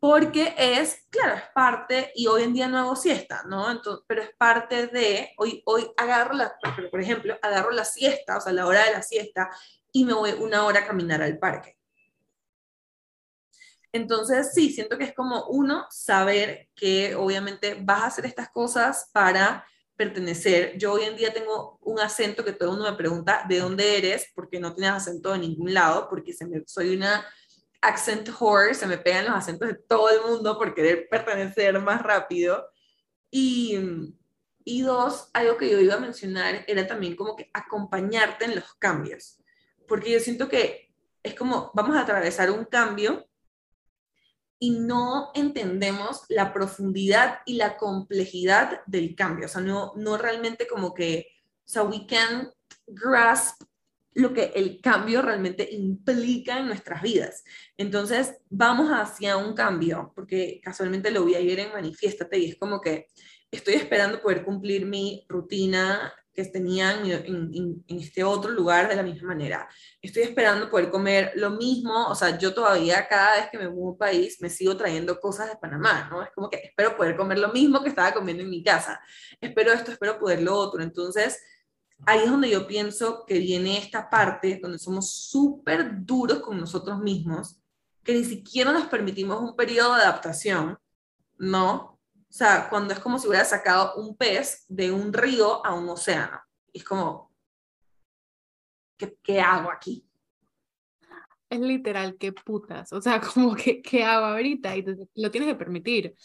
[0.08, 3.72] Porque es, claro, es parte, y hoy en día no hago siesta, ¿no?
[3.72, 6.56] Entonces, pero es parte de, hoy, hoy agarro la,
[6.92, 9.50] por ejemplo, agarro la siesta, o sea, la hora de la siesta,
[9.92, 11.80] y me voy una hora a caminar al parque.
[13.92, 19.10] Entonces, sí, siento que es como uno, saber que obviamente vas a hacer estas cosas
[19.12, 19.66] para
[19.96, 20.78] pertenecer.
[20.78, 23.98] Yo hoy en día tengo un acento que todo el mundo me pregunta, ¿de dónde
[23.98, 24.28] eres?
[24.36, 27.26] Porque no tienes acento de ningún lado, porque se me, soy una
[27.82, 32.02] accent horror, se me pegan los acentos de todo el mundo por querer pertenecer más
[32.02, 32.68] rápido.
[33.30, 33.78] Y,
[34.64, 38.74] y dos, algo que yo iba a mencionar era también como que acompañarte en los
[38.76, 39.38] cambios,
[39.88, 40.92] porque yo siento que
[41.22, 43.28] es como vamos a atravesar un cambio
[44.60, 50.68] y no entendemos la profundidad y la complejidad del cambio, o sea, no, no realmente
[50.68, 51.28] como que,
[51.66, 52.50] o sea, we can
[52.88, 53.62] grasp
[54.16, 57.44] lo que el cambio realmente implica en nuestras vidas.
[57.78, 62.80] Entonces, vamos hacia un cambio, porque casualmente lo vi ayer en Manifiéstate y es como
[62.80, 63.08] que
[63.52, 69.30] estoy esperando poder cumplir mi rutina que tenía en, este otro lugar de la misma
[69.30, 69.68] manera.
[70.02, 73.90] Estoy esperando poder comer lo mismo, o sea, yo todavía cada vez que me muevo
[73.90, 76.24] a un país me sigo trayendo cosas de Panamá, ¿no?
[76.24, 79.00] Es como que espero poder comer lo mismo que estaba comiendo en mi casa.
[79.40, 80.84] Espero esto, espero poder lo otro.
[80.84, 81.42] Entonces,
[82.06, 87.00] ahí es donde yo pienso que viene esta parte donde somos súper duros con nosotros
[87.00, 87.58] mismos,
[88.04, 90.78] que ni siquiera nos permitimos un periodo de adaptación,
[91.38, 92.00] ¿no?
[92.14, 95.88] O sea, cuando es como si hubiera sacado un pez de un río a un
[95.90, 96.40] océano.
[96.74, 97.34] Es como,
[98.98, 100.06] ¿qué, qué hago aquí?
[101.50, 102.92] Es literal, qué putas.
[102.92, 104.76] O sea, como que, ¿qué hago ahorita?
[104.76, 104.84] Y
[105.16, 106.16] lo tienes que permitir.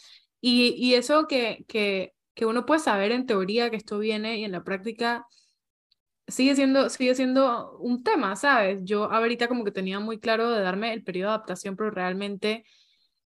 [0.41, 4.43] Y, y eso que, que, que uno puede saber en teoría que esto viene y
[4.43, 5.25] en la práctica
[6.31, 8.81] sigue siendo, sigue siendo un tema, ¿sabes?
[8.83, 12.65] Yo ahorita como que tenía muy claro de darme el periodo de adaptación, pero realmente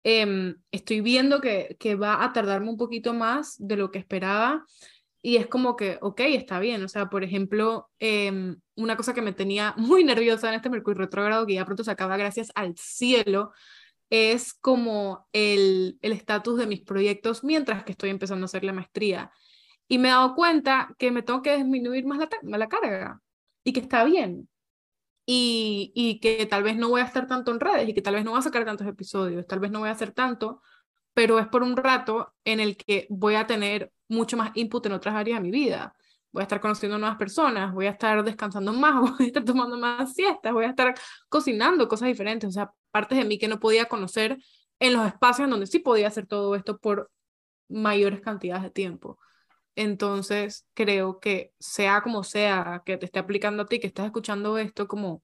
[0.04, 4.66] Em, estoy viendo que, que va a tardarme un poquito más de lo que esperaba
[5.22, 6.82] y es como que, ok, está bien.
[6.82, 10.98] O sea, por ejemplo, em, una cosa que me tenía muy nerviosa en este Mercurio
[11.02, 13.52] retrógrado, que ya pronto se acaba gracias al cielo,
[14.10, 19.30] es como el estatus de mis proyectos mientras que estoy empezando a hacer la maestría.
[19.92, 23.20] Y me he dado cuenta que me tengo que disminuir más la, la carga
[23.62, 24.48] y que está bien
[25.26, 28.14] y, y, que tal vez no voy a estar tanto en redes y que tal
[28.14, 30.62] vez no voy a sacar tantos episodios, tal vez no voy a hacer tanto,
[31.12, 34.92] pero es por un rato en el que voy a tener mucho más input en
[34.92, 35.94] otras áreas de mi vida.
[36.32, 39.76] Voy a estar conociendo nuevas personas, voy a estar descansando más, voy a estar tomando
[39.76, 40.94] más siestas, voy a estar
[41.28, 44.38] cocinando cosas diferentes, o sea, partes de mí que no podía conocer
[44.80, 47.10] en los espacios en donde sí podía hacer todo esto por
[47.68, 49.18] mayores cantidades de tiempo.
[49.74, 54.58] Entonces, creo que sea como sea, que te esté aplicando a ti, que estás escuchando
[54.58, 55.22] esto, como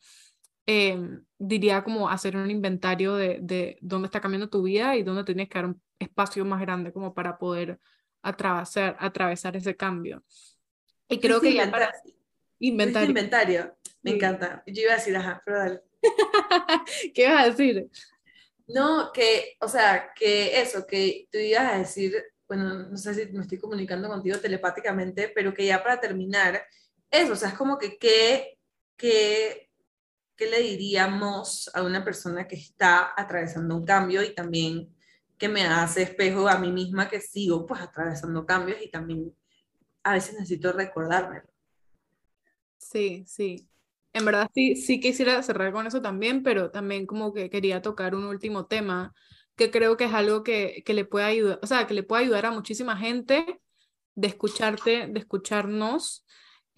[0.66, 5.24] em, diría como hacer un inventario de, de, dónde está cambiando tu vida y dónde
[5.24, 7.78] tienes que dar un espacio más grande como para poder
[8.22, 10.24] atravesar, atravesar ese cambio.
[11.08, 11.92] Y creo que ya para...
[12.60, 13.08] Inventario.
[13.08, 13.78] inventario.
[14.02, 14.62] Me encanta.
[14.66, 15.80] Yo iba a decir, ajá, pero dale.
[17.14, 17.88] ¿Qué ibas a decir?
[18.66, 22.14] No, que, o sea, que eso, que tú ibas a decir
[22.48, 26.64] bueno, no sé si me estoy comunicando contigo telepáticamente, pero que ya para terminar,
[27.10, 28.58] eso, o sea, es como que qué,
[28.96, 29.70] qué,
[30.34, 34.94] qué le diríamos a una persona que está atravesando un cambio y también
[35.36, 39.32] que me hace espejo a mí misma que sigo pues atravesando cambios y también
[40.02, 41.48] a veces necesito recordármelo.
[42.78, 43.68] Sí, sí.
[44.12, 48.14] En verdad sí, sí quisiera cerrar con eso también, pero también como que quería tocar
[48.14, 49.14] un último tema
[49.58, 52.22] que creo que es algo que, que le puede ayudar, o sea, que le puede
[52.22, 53.60] ayudar a muchísima gente
[54.14, 56.24] de escucharte, de escucharnos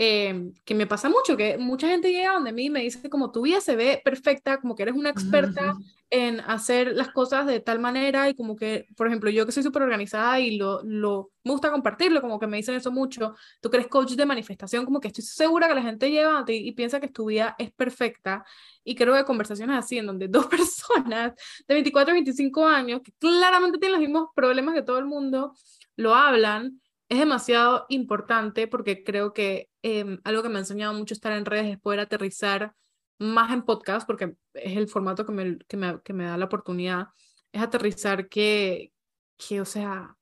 [0.02, 3.30] Em, que me pasa mucho, que mucha gente llega donde mí y me dice como
[3.30, 5.74] tu vida se ve perfecta, como que eres una experta
[6.08, 9.62] en hacer las cosas de tal manera y como que, por ejemplo, yo que soy
[9.62, 13.68] súper organizada y lo, lo, me gusta compartirlo, como que me dicen eso mucho, tú
[13.68, 16.54] que eres coach de manifestación, como que estoy segura que la gente llega a ti
[16.54, 18.42] y piensa que tu vida es perfecta
[18.82, 21.34] y creo que conversaciones así en donde dos personas
[21.68, 25.52] de 24 a 25 años que claramente tienen los mismos problemas que todo el mundo,
[25.96, 26.80] lo hablan
[27.10, 31.44] es demasiado importante porque creo que em, algo que me ha enseñado mucho estar en
[31.44, 32.74] redes es poder aterrizar
[33.18, 36.44] más en podcast, porque es el formato que me, que me, que me da la
[36.44, 37.08] oportunidad,
[37.50, 38.92] es aterrizar que,
[39.36, 40.16] que, o sea,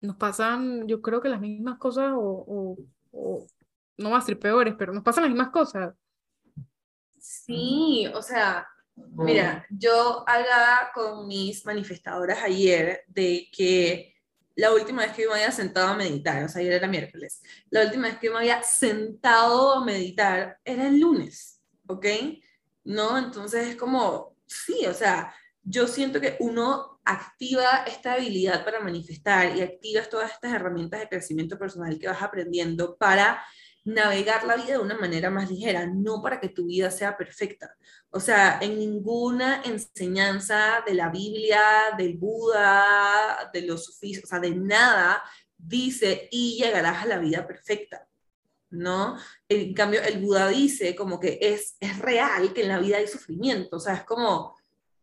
[0.00, 2.76] nos pasan, yo creo que las mismas cosas, o,
[3.12, 3.46] o,
[3.96, 5.94] no va a ser peores, pero nos pasan las mismas cosas.
[7.18, 8.66] Sí, o sea,
[8.96, 14.15] mira, yo hablaba con mis manifestadoras ayer de que
[14.56, 17.82] la última vez que me había sentado a meditar, o sea, ayer era miércoles, la
[17.82, 22.06] última vez que me había sentado a meditar era el lunes, ¿ok?
[22.84, 23.18] ¿No?
[23.18, 29.56] Entonces es como, sí, o sea, yo siento que uno activa esta habilidad para manifestar
[29.56, 33.44] y activas todas estas herramientas de crecimiento personal que vas aprendiendo para
[33.86, 37.76] navegar la vida de una manera más ligera, no para que tu vida sea perfecta.
[38.10, 41.62] O sea, en ninguna enseñanza de la Biblia,
[41.96, 45.22] del Buda, de los sufis, o sea, de nada
[45.56, 48.06] dice y llegarás a la vida perfecta.
[48.68, 49.16] ¿No?
[49.48, 53.06] En cambio, el Buda dice como que es, es real que en la vida hay
[53.06, 54.56] sufrimiento, o sea, es como,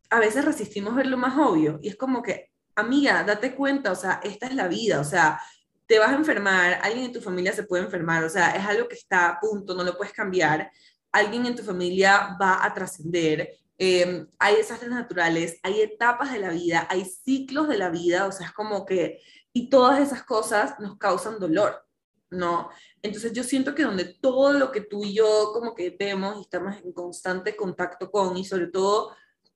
[0.09, 3.95] a veces resistimos ver lo más obvio, y es como que, amiga, date cuenta, o
[3.95, 5.39] sea, esta es la vida, o sea,
[5.93, 8.87] te vas a enfermar, alguien en tu familia se puede enfermar, o sea, es algo
[8.87, 10.71] que está a punto, no lo puedes cambiar,
[11.11, 16.49] alguien en tu familia va a trascender, em, hay desastres naturales, hay etapas de la
[16.49, 19.21] vida, hay ciclos de la vida, o sea, es como que,
[19.53, 21.85] y todas esas cosas nos causan dolor,
[22.31, 22.71] ¿no?
[23.03, 26.41] Entonces yo siento que donde todo lo que tú y yo como que vemos y
[26.41, 29.15] estamos en constante contacto con, y sobre todo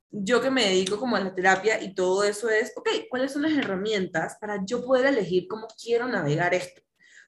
[0.09, 3.41] yo que me dedico como a la terapia y todo eso es, ok, ¿cuáles son
[3.41, 6.81] las herramientas para yo poder elegir cómo quiero navegar esto?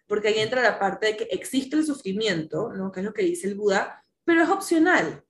[0.08, 2.92] Porque ahí entra la parte de que existe el sufrimiento, ¿no?
[2.92, 5.24] Que es lo que dice el Buda, pero es opcional,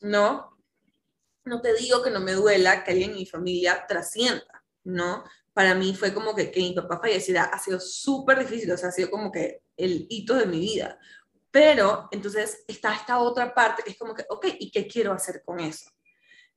[0.00, 0.56] ¿no?
[1.44, 5.24] No te digo que no me duela que alguien en mi familia trascienda, ¿no?
[5.52, 8.90] Para mí fue como que, que mi papá falleciera ha sido súper difícil, o sea,
[8.90, 10.98] ha sido como que el hito de mi vida.
[11.50, 15.42] Pero entonces está esta otra parte que es como que, ok, ¿y qué quiero hacer
[15.44, 15.90] con eso?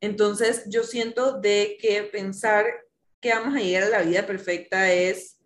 [0.01, 2.65] Entonces yo siento de que pensar
[3.19, 5.39] que vamos a llegar a la vida perfecta es,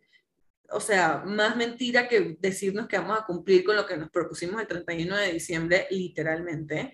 [0.70, 4.62] o sea, más mentira que decirnos que vamos a cumplir con lo que nos propusimos
[4.62, 6.93] el 31 de diciembre, literalmente.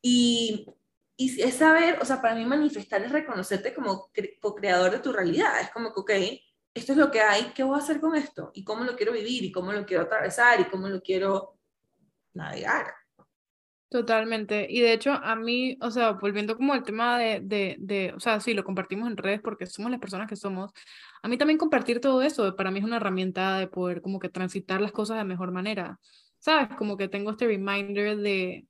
[0.00, 0.66] Y,
[1.16, 5.60] y es saber, o sea, para mí manifestar es reconocerte como co-creador de tu realidad.
[5.60, 6.10] Es como que, ok,
[6.74, 8.50] esto es lo que hay, ¿qué voy a hacer con esto?
[8.54, 9.44] ¿Y cómo lo quiero vivir?
[9.44, 10.60] ¿Y cómo lo quiero atravesar?
[10.60, 11.58] ¿Y cómo lo quiero
[12.32, 12.94] navegar?
[13.92, 14.66] Totalmente.
[14.70, 18.20] Y de hecho, a mí, o sea, volviendo como al tema de, de, de, o
[18.20, 20.72] sea, sí, lo compartimos en redes porque somos las personas que somos.
[21.22, 24.30] A mí también compartir todo eso, para mí es una herramienta de poder como que
[24.30, 26.00] transitar las cosas de mejor manera.
[26.38, 26.74] ¿Sabes?
[26.76, 28.66] Como que tengo este reminder de,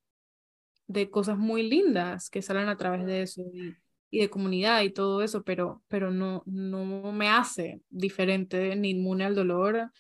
[0.89, 3.77] de cosas muy lindas que salen a través de eso y,
[4.11, 9.25] y de comunidad y todo eso, pero, pero no, no me hace diferente ni inmune
[9.25, 9.93] al dolor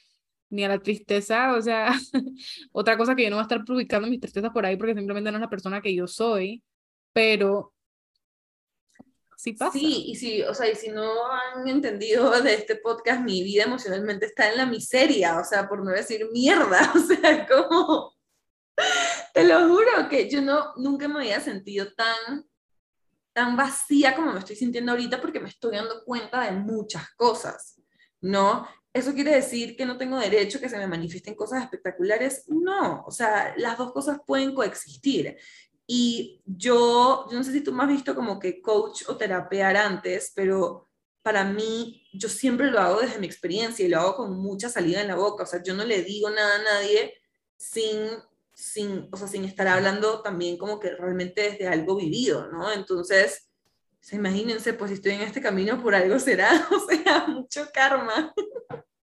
[0.52, 1.92] ni a la tristeza, o sea,
[2.72, 5.30] otra cosa que yo no voy a estar publicando mis tristezas por ahí porque simplemente
[5.30, 6.62] no es la persona que yo soy,
[7.12, 7.72] pero
[9.36, 9.72] sí pasa.
[9.72, 13.64] Sí, y si, o sea, y si no han entendido de este podcast, mi vida
[13.64, 18.14] emocionalmente está en la miseria, o sea, por no decir mierda, o sea, como,
[19.32, 22.44] te lo juro que yo no, nunca me había sentido tan
[23.32, 27.80] tan vacía como me estoy sintiendo ahorita porque me estoy dando cuenta de muchas cosas,
[28.20, 28.68] ¿no?
[28.92, 32.44] ¿Eso quiere decir que no tengo derecho a que se me manifiesten cosas espectaculares?
[32.48, 35.36] No, o sea, las dos cosas pueden coexistir.
[35.86, 39.76] Y yo, yo no sé si tú me has visto como que coach o terapear
[39.76, 40.90] antes, pero
[41.22, 45.00] para mí, yo siempre lo hago desde mi experiencia y lo hago con mucha salida
[45.00, 45.44] en la boca.
[45.44, 47.14] O sea, yo no le digo nada a nadie
[47.56, 48.08] sin,
[48.52, 52.72] sin, o sea, sin estar hablando también como que realmente desde algo vivido, ¿no?
[52.72, 53.51] Entonces,
[54.10, 58.34] imagínense, pues si estoy en este camino por algo será, o sea, mucho karma.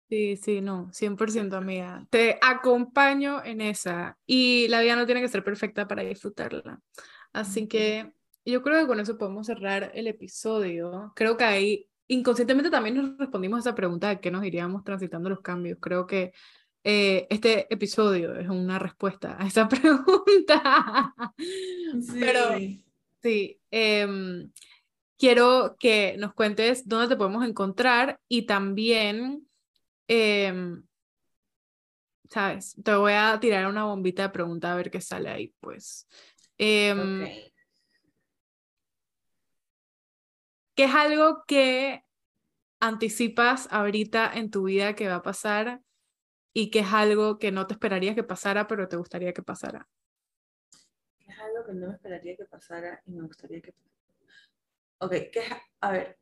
[0.08, 2.06] Sí, sí, no, 100% amiga.
[2.10, 4.16] Te acompaño en esa.
[4.24, 6.80] Y la vida no tiene que ser perfecta para disfrutarla.
[7.32, 8.12] Así que
[8.44, 11.12] yo creo que con eso podemos cerrar el episodio.
[11.16, 15.28] Creo que ahí inconscientemente también nos respondimos a esa pregunta de qué nos iríamos transitando
[15.28, 15.78] los cambios.
[15.80, 16.32] Creo que
[16.84, 21.14] eh, este episodio es una respuesta a esa pregunta.
[21.36, 22.20] Sí.
[22.20, 22.40] Pero
[23.20, 24.52] sí, em,
[25.18, 29.48] quiero que nos cuentes dónde te podemos encontrar y también,
[30.08, 30.84] em,
[32.30, 32.76] ¿sabes?
[32.82, 36.06] Te voy a tirar una bombita de pregunta a ver qué sale ahí, pues.
[36.58, 37.26] Em,
[40.74, 42.04] ¿Qué es algo que
[42.80, 45.80] anticipas ahorita en tu vida que va a pasar
[46.52, 49.88] y qué es algo que no te esperaría que pasara, pero te gustaría que pasara?
[51.18, 53.95] ¿Qué es algo que no me esperaría que pasara y me gustaría que pasara?
[54.98, 55.52] Ok, ¿qué es?
[55.80, 56.18] A ver,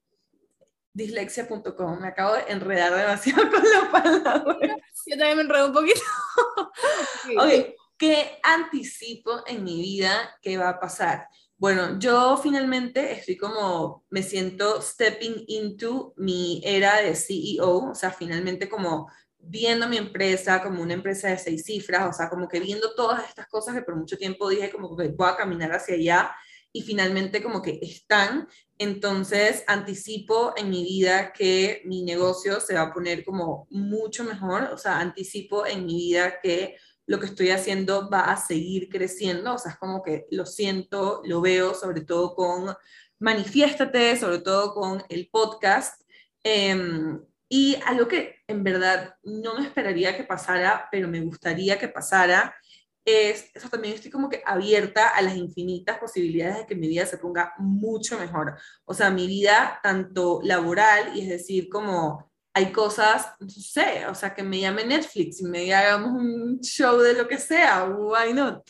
[0.93, 2.01] dislexia.com.
[2.01, 4.77] Me acabo de enredar demasiado con la palabra.
[5.07, 6.01] Yo también me enredo un poquito.
[7.39, 11.29] ok, ¿qué anticipo en mi vida que va a pasar?
[11.57, 18.11] Bueno, yo finalmente estoy como, me siento stepping into mi era de CEO, o sea,
[18.11, 19.09] finalmente como
[19.39, 23.29] viendo mi empresa como una empresa de seis cifras, o sea, como que viendo todas
[23.29, 26.35] estas cosas que por mucho tiempo dije como que voy a caminar hacia allá
[26.75, 28.49] y finalmente como que están,
[28.79, 34.65] entonces anticipo en mi vida que mi negocio se va a poner como mucho mejor,
[34.65, 39.55] o sea, anticipo en mi vida que lo que estoy haciendo va a seguir creciendo,
[39.55, 42.75] o sea, es como que lo siento, lo veo, sobre todo con
[43.21, 46.03] Manifiéstate, sobre todo con el podcast.
[46.43, 51.87] Em, y algo que en verdad no me esperaría que pasara, pero me gustaría que
[51.87, 52.57] pasara,
[53.05, 57.07] es, eso también estoy como que abierta a las infinitas posibilidades de que mi vida
[57.07, 58.57] se ponga mucho mejor.
[58.85, 64.15] O sea, mi vida tanto laboral, y es decir, como hay cosas, no sé, o
[64.15, 68.33] sea, que me llame Netflix y me hagamos un show de lo que sea, why
[68.33, 68.63] not?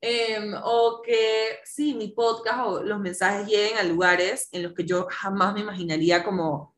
[0.00, 4.84] Em, o que sí, mi podcast o los mensajes lleguen a lugares en los que
[4.84, 6.74] yo jamás me imaginaría como,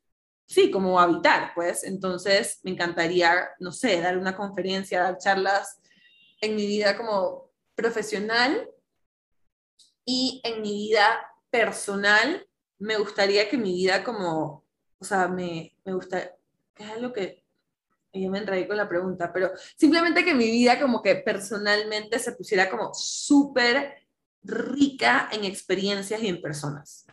[0.47, 1.85] sí, como habitar, pues.
[1.85, 5.81] Entonces, me encantaría, no sé, dar una conferencia, dar charlas
[6.41, 8.71] en mi vida como profesional
[10.05, 12.47] y en mi vida personal,
[12.79, 14.65] me gustaría que mi vida como,
[14.99, 16.35] o sea, me, me gusta,
[16.75, 17.45] que es algo que
[18.13, 22.33] yo me enredé con la pregunta, pero simplemente que mi vida como que personalmente se
[22.33, 24.09] pusiera como súper
[24.43, 27.07] rica en experiencias y en personas.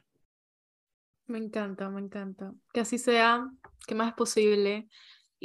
[1.28, 2.54] Me encanta, me encanta.
[2.74, 3.50] Que así sea,
[3.88, 4.88] que más es posible.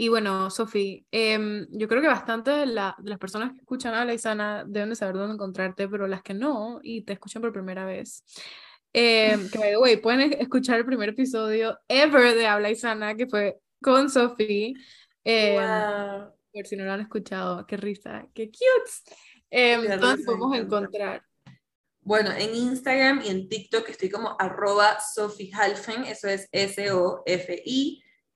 [0.01, 3.93] Y bueno, Sofi, em, yo creo que bastante de, la, de, las personas que escuchan
[3.93, 7.53] a Sana deben de saber dónde encontrarte, pero las que no y te escuchan por
[7.53, 8.25] primera vez,
[8.95, 13.27] eh, que by the way, pueden escuchar el primer episodio ever de Habla Sana, que
[13.27, 14.73] fue con Sofi.
[15.23, 15.59] Eh,
[16.51, 19.15] Por si no lo han escuchado, qué risa, qué cute.
[19.51, 21.23] Eh, ¿Dónde podemos encontrar?
[22.01, 26.49] Bueno, en Instagram y en TikTok estoy como arroba Sophie Halfen, eso es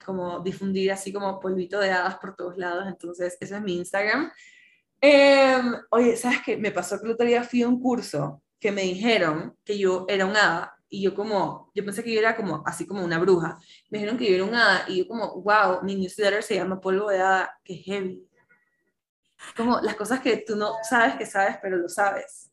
[0.05, 4.31] como difundir así como polvito de hadas por todos lados, entonces ese es mi Instagram.
[5.01, 6.57] Em, oye, ¿sabes qué?
[6.57, 10.05] Me pasó que el otro día fui a un curso que me dijeron que yo
[10.09, 13.19] era un hada y yo como, yo pensé que yo era como, así como una
[13.19, 13.59] bruja.
[13.89, 16.81] Me dijeron que yo era un hada y yo como, wow, mi newsletter se llama
[16.81, 18.27] Polvo de Hada, que heavy.
[19.55, 22.51] Como las cosas que tú no sabes que sabes, pero lo sabes.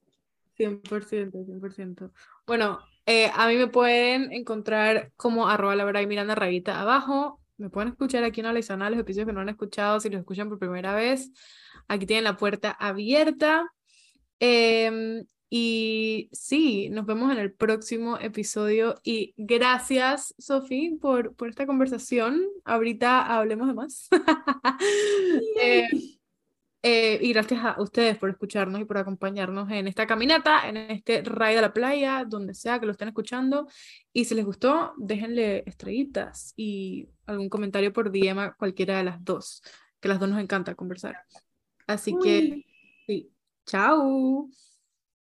[0.59, 2.13] 100%, 100%.
[2.47, 7.41] Bueno, eh, a mí me pueden encontrar como arroba la verdad y mirando rayita abajo.
[7.57, 10.49] Me pueden escuchar aquí en Alisana los episodios que no han escuchado, si los escuchan
[10.49, 11.31] por primera vez.
[11.89, 13.67] Aquí tienen la puerta abierta.
[14.39, 18.97] Em, y sí, nos vemos en el próximo episodio.
[19.05, 22.43] Y gracias, Sofi, por, por esta conversación.
[22.65, 24.09] Ahorita hablemos de más.
[26.89, 31.21] Eh, y gracias a ustedes por escucharnos y por acompañarnos en esta caminata, en este
[31.23, 33.67] raid de la playa, donde sea que lo estén escuchando.
[34.13, 39.25] Y si les gustó, déjenle estrellitas y algún comentario por DM a cualquiera de las
[39.25, 39.65] dos,
[39.99, 41.17] que las dos nos encanta conversar.
[41.89, 42.65] Así que,
[43.05, 43.33] sí,
[43.65, 44.49] chao.